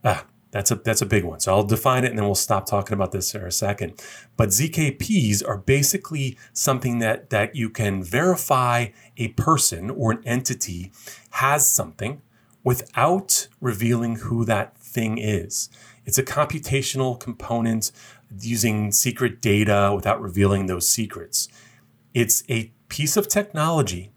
[0.04, 0.24] Ah,
[0.56, 1.38] that's a that's a big one.
[1.40, 4.02] So I'll define it and then we'll stop talking about this in a second.
[4.38, 8.86] But ZKPs are basically something that that you can verify
[9.18, 10.92] a person or an entity
[11.36, 12.22] has something
[12.64, 15.68] without revealing who that thing is.
[16.06, 17.92] It's a computational component
[18.40, 21.48] using secret data without revealing those secrets.
[22.14, 24.10] It's a piece of technology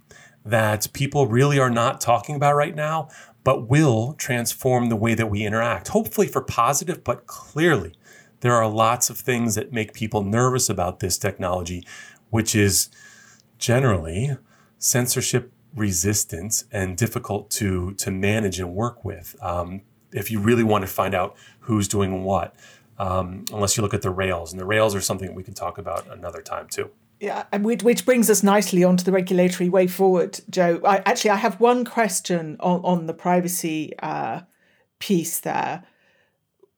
[0.45, 3.09] that people really are not talking about right now,
[3.43, 7.93] but will transform the way that we interact, hopefully for positive, but clearly
[8.39, 11.85] there are lots of things that make people nervous about this technology,
[12.29, 12.89] which is
[13.57, 14.37] generally
[14.77, 19.35] censorship resistant and difficult to, to manage and work with.
[19.41, 22.55] Um, if you really want to find out who's doing what,
[22.97, 25.77] um, unless you look at the rails, and the rails are something we can talk
[25.77, 26.89] about another time too.
[27.19, 30.79] Yeah, which brings us nicely onto the regulatory way forward, Joe.
[30.85, 34.41] I, actually, I have one question on, on the privacy uh,
[34.99, 35.83] piece there.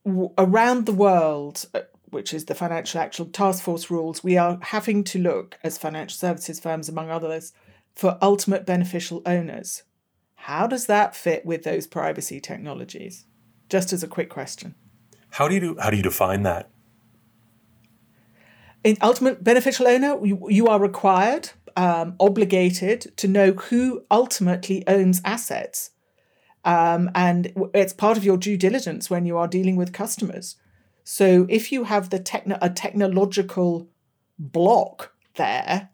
[0.04, 4.58] W- around the world, uh, which is the Financial Action Task Force rules, we are
[4.62, 7.54] having to look, as financial services firms, among others,
[7.94, 9.84] for ultimate beneficial owners.
[10.36, 13.26] How does that fit with those privacy technologies?
[13.70, 14.76] Just as a quick question.
[15.32, 16.72] How do you do, how do you define that?
[18.84, 25.22] in ultimate beneficial owner, you, you are required, um, obligated to know who ultimately owns
[25.24, 25.92] assets.
[26.64, 30.58] Um, and it's part of your due diligence when you are dealing with customers.
[31.04, 33.90] So if you have the techno- a technological
[34.38, 35.90] block there,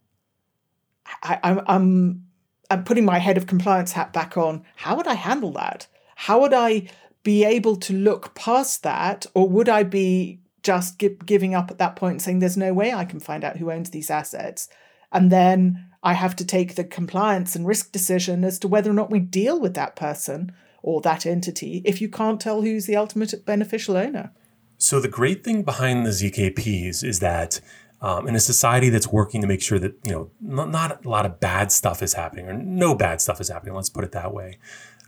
[1.24, 2.24] I, I'm, I'm
[2.70, 4.64] I'm putting my head of compliance hat back on.
[4.76, 5.88] How would I handle that?
[6.16, 6.90] How would I
[7.24, 11.96] be able to look past that, or would I be just giving up at that
[11.96, 14.68] point and saying there's no way I can find out who owns these assets.
[15.14, 18.94] And then I have to take the compliance and risk decision as to whether or
[18.94, 20.52] not we deal with that person
[20.84, 24.32] or that entity if you can't tell who's the ultimate beneficial owner?
[24.78, 27.62] So, the great thing behind the ZKPs is that
[28.02, 31.10] um, in a society that's working to make sure that, you know, not, not, a
[31.10, 34.12] lot of bad stuff is happening or no bad stuff is happening, let's put it
[34.12, 34.60] that way.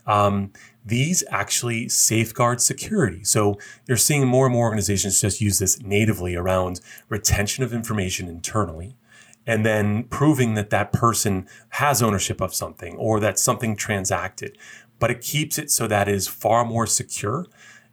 [0.06, 0.52] Um,
[0.84, 3.22] these actually safeguard security.
[3.22, 8.26] So you're seeing more and more organizations just use this natively around retention of information
[8.26, 8.96] internally
[9.46, 14.56] and then proving that that person has ownership of something or that something transacted.
[14.98, 17.46] But it keeps it so that is far more secure.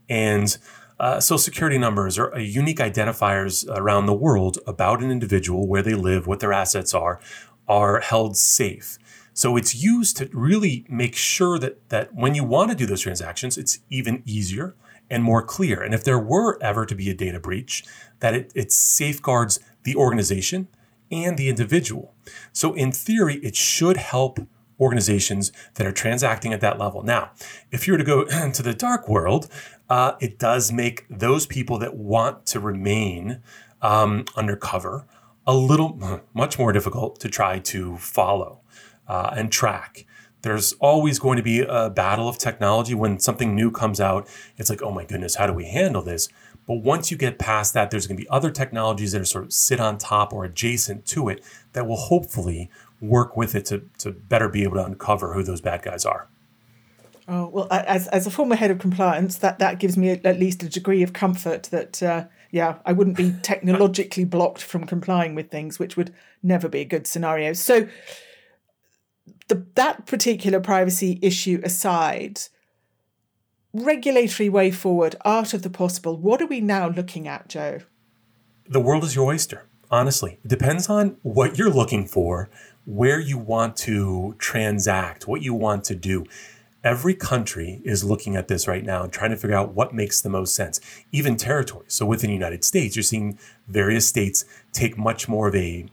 [0.10, 0.58] And
[1.00, 5.94] uh, social security numbers are unique identifiers around the world about an individual, where they
[5.94, 7.20] live, what their assets are,
[7.68, 8.98] are held safe.
[9.34, 13.02] So it's used to really make sure that that when you want to do those
[13.02, 14.76] transactions, it's even easier
[15.10, 15.82] and more clear.
[15.84, 17.84] And if there were ever to be a data breach,
[18.20, 20.68] that it, it safeguards the organization
[21.12, 22.14] and the individual.
[22.52, 24.40] So in theory, it should help
[24.80, 27.04] organizations that are transacting at that level.
[27.04, 27.32] Now,
[27.72, 29.48] if you were to go into the dark world,
[29.90, 33.42] uh, it does make those people that want to remain
[33.82, 35.06] um, undercover
[35.46, 38.62] a little much more difficult to try to follow
[39.08, 40.06] uh, and track.
[40.44, 44.30] There's always going to be a battle of technology when something new comes out.
[44.56, 46.30] It's like, oh my goodness, how do we handle this?
[46.68, 49.46] But once you get past that, there's going to be other technologies that are sort
[49.46, 52.70] of sit on top or adjacent to it that will hopefully
[53.02, 56.28] work with it to, to better be able to uncover who those bad guys are.
[57.28, 60.64] Oh, well, as, as a former head of compliance, that, that gives me at least
[60.64, 65.52] a degree of comfort that, uh, yeah, I wouldn't be technologically blocked from complying with
[65.52, 67.54] things, which would never be a good scenario.
[67.54, 67.88] So,
[69.50, 72.40] the, that particular privacy issue aside,
[73.74, 77.80] regulatory way forward, art of the possible, what are we now looking at, Joe?
[78.70, 80.40] The world is your oyster, honestly.
[80.44, 82.50] It depends on what you're looking for,
[82.88, 86.26] where you want to transact, what you want to do.
[86.86, 90.22] Every country is looking at this right now and trying to figure out what makes
[90.22, 90.80] the most sense,
[91.12, 91.94] even territories.
[91.94, 95.88] So within the United States, you're seeing various states take much more of a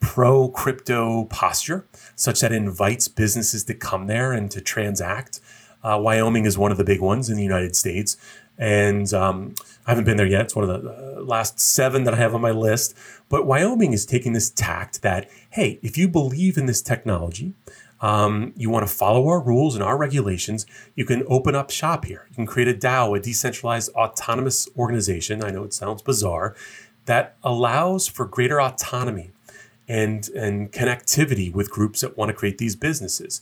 [0.00, 5.40] pro crypto posture, such that it invites businesses to come there and to transact.
[5.82, 8.18] Uh, Wyoming is one of the big ones in the United States.
[8.58, 9.54] And um,
[9.86, 10.42] I haven't been there yet.
[10.42, 12.96] It's one of the uh, last seven that I have on my list.
[13.28, 17.54] But Wyoming is taking this tact that, hey, if you believe in this technology,
[18.00, 22.04] um, you want to follow our rules and our regulations, you can open up shop
[22.04, 22.26] here.
[22.30, 25.42] You can create a DAO, a decentralized autonomous organization.
[25.42, 26.54] I know it sounds bizarre,
[27.06, 29.32] that allows for greater autonomy
[29.88, 33.40] and and connectivity with groups that want to create these businesses.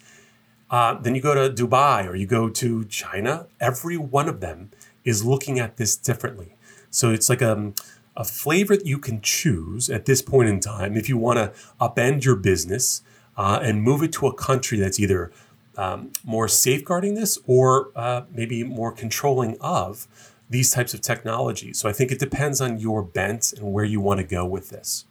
[0.70, 3.46] Uh, then you go to Dubai or you go to China.
[3.60, 4.70] Every one of them
[5.04, 6.56] is looking at this differently.
[6.90, 7.74] So it's like a, um,
[8.14, 11.52] a flavor that you can choose at this point in time if you want to
[11.80, 13.02] upend your business
[13.36, 15.32] uh, and move it to a country that's either
[15.76, 20.06] um, more safeguarding this or uh, maybe more controlling of
[20.50, 21.78] these types of technologies.
[21.78, 24.68] So I think it depends on your bent and where you want to go with
[24.68, 25.06] this.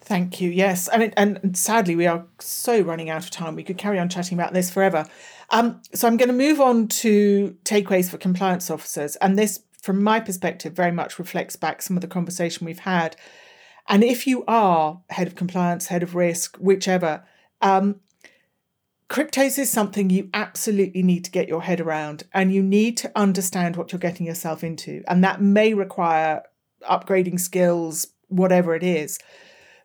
[0.00, 0.48] Thank you.
[0.48, 3.56] Yes, and and sadly we are so running out of time.
[3.56, 5.04] We could carry on chatting about this forever.
[5.50, 10.02] Um, so I'm going to move on to takeaways for compliance officers, and this, from
[10.02, 13.16] my perspective, very much reflects back some of the conversation we've had.
[13.88, 17.22] And if you are head of compliance, head of risk, whichever,
[17.62, 18.00] um,
[19.08, 23.12] cryptos is something you absolutely need to get your head around, and you need to
[23.14, 26.42] understand what you're getting yourself into, and that may require
[26.90, 29.20] upgrading skills, whatever it is.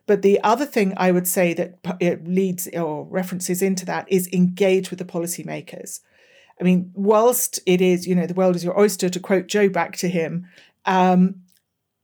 [0.06, 4.28] But the other thing I would say that it leads or references into that is
[4.32, 6.00] engage with the policymakers.
[6.60, 9.68] I mean, whilst it is, you know, the world is your oyster, to quote Joe
[9.68, 10.46] back to him,
[10.86, 11.36] um,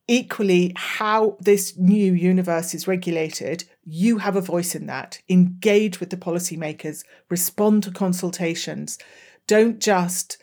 [0.06, 5.20] equally, how this new universe is regulated, you have a voice in that.
[5.28, 8.98] Engage with the policymakers, respond to consultations.
[9.46, 10.38] Don't just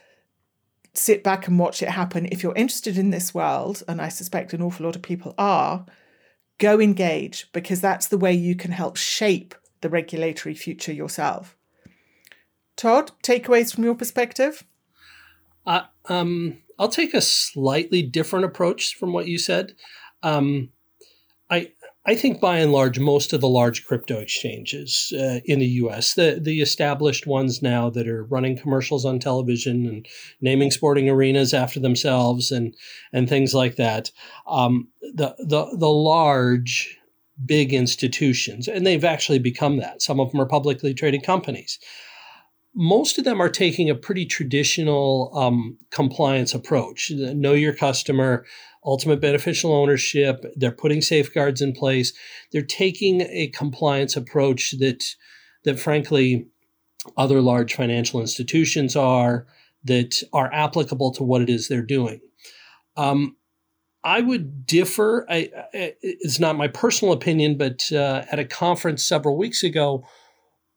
[0.93, 2.27] sit back and watch it happen.
[2.31, 5.85] If you're interested in this world, and I suspect an awful lot of people are,
[6.57, 11.55] go engage because that's the way you can help shape the regulatory future yourself.
[12.75, 14.63] Todd, takeaways from your perspective?
[15.65, 19.75] Uh, um, I'll take a slightly different approach from what you said.
[20.23, 20.69] Um,
[22.07, 26.13] I think by and large, most of the large crypto exchanges uh, in the U.S.,
[26.13, 30.07] the the established ones now that are running commercials on television and
[30.39, 32.75] naming sporting arenas after themselves and
[33.11, 34.11] and things like that,
[34.47, 36.99] um, the the the large
[37.43, 40.01] big institutions, and they've actually become that.
[40.01, 41.79] Some of them are publicly traded companies.
[42.75, 47.09] Most of them are taking a pretty traditional um, compliance approach.
[47.09, 48.45] Know your customer
[48.85, 50.45] ultimate beneficial ownership.
[50.55, 52.13] They're putting safeguards in place.
[52.51, 55.03] They're taking a compliance approach that
[55.63, 56.47] that frankly
[57.17, 59.47] other large financial institutions are
[59.83, 62.19] that are applicable to what it is they're doing.
[62.97, 63.35] Um,
[64.03, 65.25] I would differ.
[65.29, 70.05] I, I, it's not my personal opinion, but uh, at a conference several weeks ago,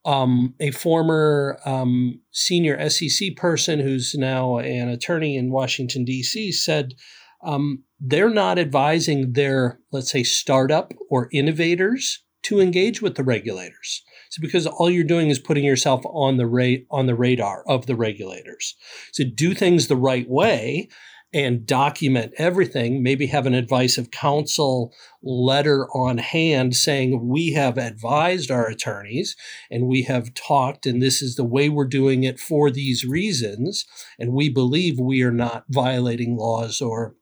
[0.04, 6.94] um, a former um, senior SEC person who's now an attorney in Washington, D.C., said
[7.42, 14.02] um, they're not advising their, let's say, startup or innovators to engage with the regulators.
[14.30, 17.86] So because all you're doing is putting yourself on the rate on the radar of
[17.86, 18.74] the regulators.
[19.12, 20.88] So do things the right way
[21.32, 27.76] and document everything, maybe have an advice of counsel letter on hand saying, We have
[27.76, 29.36] advised our attorneys
[29.70, 33.84] and we have talked, and this is the way we're doing it for these reasons.
[34.18, 37.14] And we believe we are not violating laws or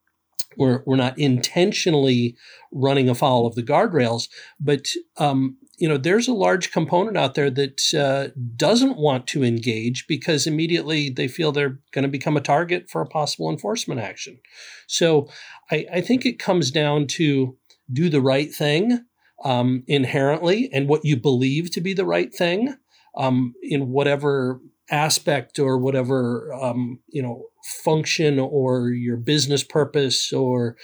[0.57, 2.37] we're, we're not intentionally
[2.73, 4.29] running afoul of the guardrails,
[4.61, 4.87] but
[5.19, 10.07] um, you know, there's a large component out there that uh, doesn't want to engage
[10.07, 14.39] because immediately they feel they're going to become a target for a possible enforcement action.
[14.87, 15.29] So
[15.71, 17.57] I, I think it comes down to
[17.93, 19.05] do the right thing
[19.45, 22.75] um, inherently and what you believe to be the right thing
[23.17, 24.61] um, in whatever
[24.91, 27.47] aspect or whatever um, you know
[27.85, 30.77] function or your business purpose or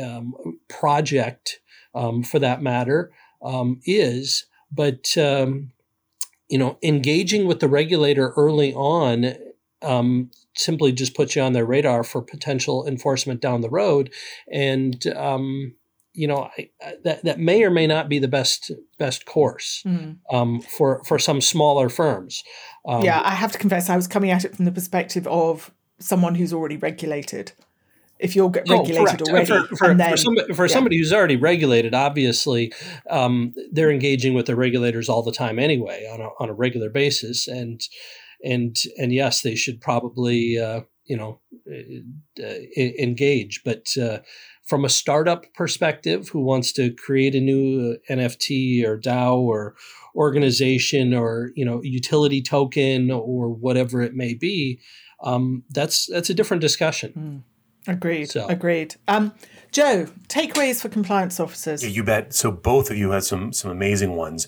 [0.00, 0.32] um,
[0.68, 1.60] project
[1.94, 3.10] um, for that matter
[3.42, 5.72] um, is, but um,
[6.48, 9.34] you know, engaging with the regulator early on
[9.82, 14.12] um, simply just puts you on their radar for potential enforcement down the road,
[14.52, 15.74] and um,
[16.18, 16.70] you know I,
[17.04, 20.16] that that may or may not be the best best course mm.
[20.30, 22.42] um, for for some smaller firms.
[22.86, 25.70] Um, yeah, I have to confess, I was coming at it from the perspective of
[25.98, 27.52] someone who's already regulated
[28.18, 29.46] if you're regulated oh, already.
[29.46, 30.72] For, for, then, for, somebody, for yeah.
[30.72, 32.72] somebody, who's already regulated, obviously,
[33.10, 36.90] um, they're engaging with the regulators all the time anyway on a, on a regular
[36.90, 37.46] basis.
[37.46, 37.80] And,
[38.42, 41.40] and, and yes, they should probably, uh, you know,
[41.70, 42.54] uh, uh
[42.98, 43.62] engage.
[43.64, 44.18] But uh,
[44.68, 49.74] from a startup perspective who wants to create a new NFT or DAO or
[50.14, 54.78] organization or, you know, utility token or whatever it may be,
[55.22, 57.44] um, that's, that's a different discussion.
[57.86, 57.92] Mm.
[57.92, 58.30] Agreed.
[58.30, 58.46] So.
[58.46, 58.96] Agreed.
[59.08, 59.32] Um,
[59.72, 61.82] Joe, takeaways for compliance officers.
[61.82, 62.34] Yeah, you bet.
[62.34, 64.46] So both of you had some some amazing ones.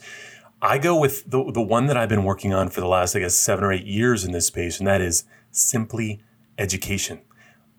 [0.61, 3.21] I go with the the one that I've been working on for the last, I
[3.21, 6.21] guess, seven or eight years in this space, and that is simply
[6.59, 7.21] education.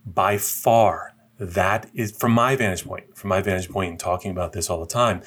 [0.03, 1.10] By far,
[1.41, 4.79] that is from my vantage point, from my vantage point, and talking about this all
[4.79, 5.21] the time.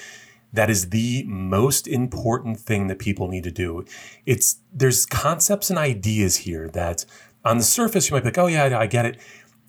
[0.52, 3.84] That is the most important thing that people need to do.
[4.24, 7.04] It's there's concepts and ideas here that
[7.44, 9.18] on the surface you might be like, oh yeah, I get it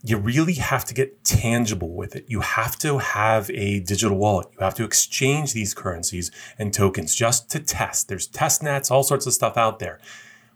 [0.08, 2.26] you really have to get tangible with it.
[2.28, 4.48] You have to have a digital wallet.
[4.54, 6.30] You have to exchange these currencies
[6.60, 8.08] and tokens just to test.
[8.08, 10.00] There's test nets, all sorts of stuff out there.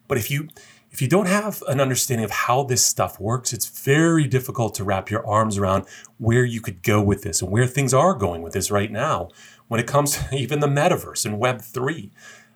[0.07, 0.49] But if you
[0.91, 4.83] if you don't have an understanding of how this stuff works, it's very difficult to
[4.83, 5.85] wrap your arms around
[6.17, 9.29] where you could go with this and where things are going with this right now
[9.67, 12.11] when it comes to even the metaverse and Web3.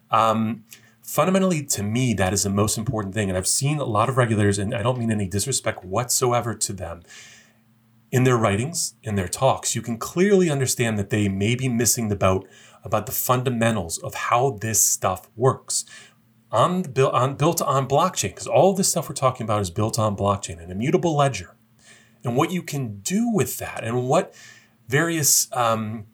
[0.09, 0.63] Um,
[1.03, 4.15] fundamentally to me that is the most important thing and i've seen a lot of
[4.15, 7.01] regulators and i don't mean any disrespect whatsoever to them
[8.09, 12.07] in their writings in their talks you can clearly understand that they may be missing
[12.07, 12.47] the boat
[12.85, 15.83] about the fundamentals of how this stuff works
[16.53, 20.15] on, on built on blockchain because all this stuff we're talking about is built on
[20.15, 21.55] blockchain an immutable ledger
[22.23, 24.33] and what you can do with that and what
[24.87, 26.05] various um,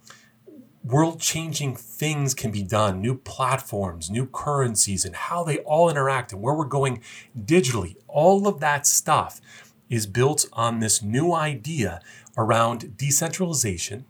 [0.83, 6.31] world changing things can be done, new platforms, new currencies, and how they all interact
[6.31, 7.01] and where we're going
[7.37, 7.95] digitally.
[8.07, 9.41] All of that stuff
[9.89, 11.99] is built on this new idea
[12.37, 14.05] around decentralization,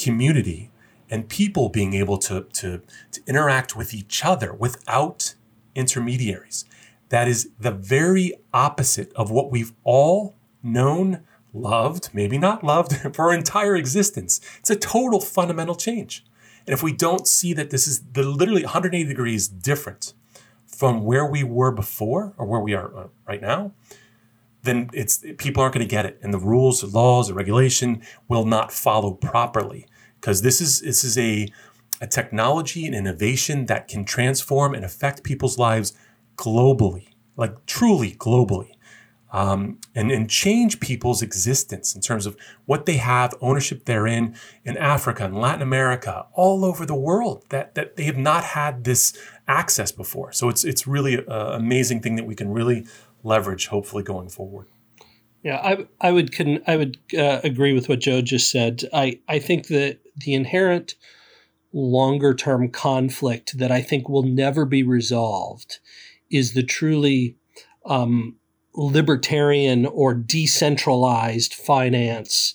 [0.00, 0.70] community,
[1.10, 5.34] and people being able to, to, to interact with each other without
[5.78, 6.64] intermediaries.
[7.08, 11.20] That is the very opposite of what we've all known
[11.54, 14.40] loved, maybe not loved, for our entire existence.
[14.58, 16.24] It's a total fundamental change.
[16.66, 20.12] And if we don't see that this is the literally 180 degrees different
[20.66, 23.72] from where we were before or where we are uh, right now,
[24.64, 28.02] then it's people aren't going to get it, and the rules, the laws, the regulation
[28.28, 29.86] will not follow properly
[30.20, 31.48] because this is this is a
[32.00, 35.92] a technology and innovation that can transform and affect people's lives
[36.36, 38.70] globally, like truly globally
[39.30, 44.34] um, and, and change people's existence in terms of what they have ownership therein
[44.64, 48.84] in Africa and Latin America, all over the world that, that they have not had
[48.84, 50.32] this access before.
[50.32, 52.86] So it's, it's really an amazing thing that we can really
[53.22, 54.66] leverage, hopefully, going forward.
[55.42, 56.34] Yeah, I, I would
[56.66, 58.82] I would uh, agree with what Joe just said.
[58.92, 60.96] I, I think that the inherent
[61.72, 65.78] longer term conflict that I think will never be resolved
[66.30, 67.36] is the truly
[67.84, 68.36] um,
[68.74, 72.54] libertarian or decentralized finance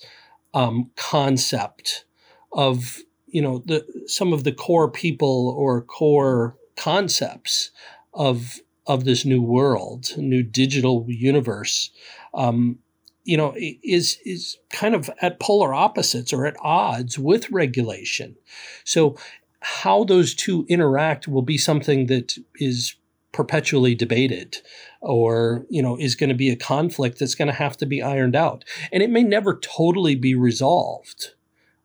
[0.53, 2.05] um, concept
[2.51, 7.71] of you know the some of the core people or core concepts
[8.13, 11.89] of of this new world, new digital universe,
[12.33, 12.79] um,
[13.23, 18.35] you know, is is kind of at polar opposites or at odds with regulation.
[18.83, 19.17] So,
[19.61, 22.95] how those two interact will be something that is
[23.31, 24.57] perpetually debated
[25.01, 28.01] or you know is going to be a conflict that's going to have to be
[28.01, 31.31] ironed out and it may never totally be resolved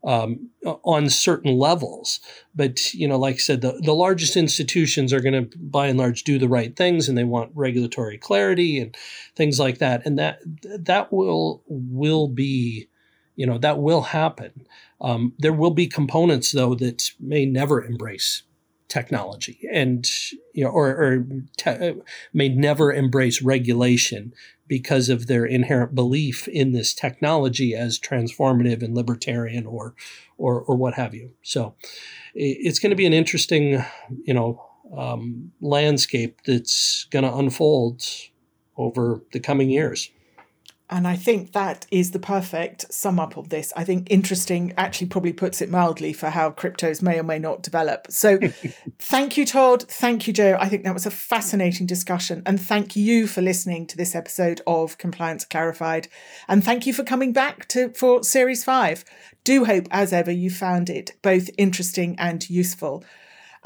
[0.09, 2.19] um, on certain levels.
[2.55, 5.99] But you know, like I said, the, the largest institutions are going to, by and
[5.99, 8.97] large, do the right things, and they want regulatory clarity and
[9.37, 10.07] things like that.
[10.07, 12.89] And that that will will be,
[13.37, 14.67] you know, that will happen.
[14.99, 18.45] Um, there will be components though that may never embrace
[18.89, 20.11] technology and
[20.55, 21.27] you know or, or
[21.57, 21.95] te-
[22.33, 24.33] may never embrace regulation
[24.67, 29.95] because of their inherent belief in this technology as transformative and libertarian or
[30.37, 31.33] or, or what have you.
[31.43, 31.75] So
[32.35, 33.85] it's going to be an interesting,
[34.23, 34.65] you know,
[34.97, 38.05] um, landscape that's going to unfold
[38.77, 40.11] over the coming years.
[40.91, 43.73] And I think that is the perfect sum up of this.
[43.77, 47.63] I think interesting actually probably puts it mildly for how cryptos may or may not
[47.63, 48.07] develop.
[48.11, 48.39] So
[48.99, 49.83] thank you, Todd.
[49.83, 50.57] Thank you, Joe.
[50.59, 52.43] I think that was a fascinating discussion.
[52.47, 56.09] And thank you for listening to this episode of Compliance Clarified.
[56.49, 59.05] And thank you for coming back to for series five.
[59.45, 63.05] Do hope, as ever, you found it both interesting and useful.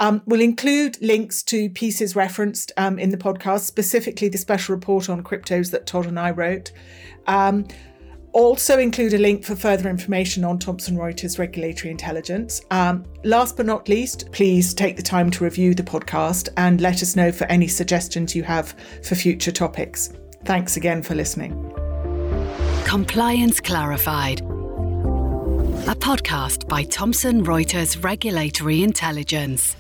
[0.03, 5.09] Um, we'll include links to pieces referenced um, in the podcast, specifically the special report
[5.09, 6.73] on cryptos that Todd and I wrote.
[7.29, 7.67] Um,
[8.33, 12.63] also include a link for further information on Thomson Reuters regulatory intelligence.
[12.73, 17.01] Um, last but not least, please take the time to review the podcast and let
[17.01, 18.75] us know for any suggestions you have
[19.05, 20.13] for future topics.
[20.45, 21.53] Thanks again for listening.
[22.85, 29.77] Compliance Clarified, a podcast by Thomson Reuters Regulatory Intelligence.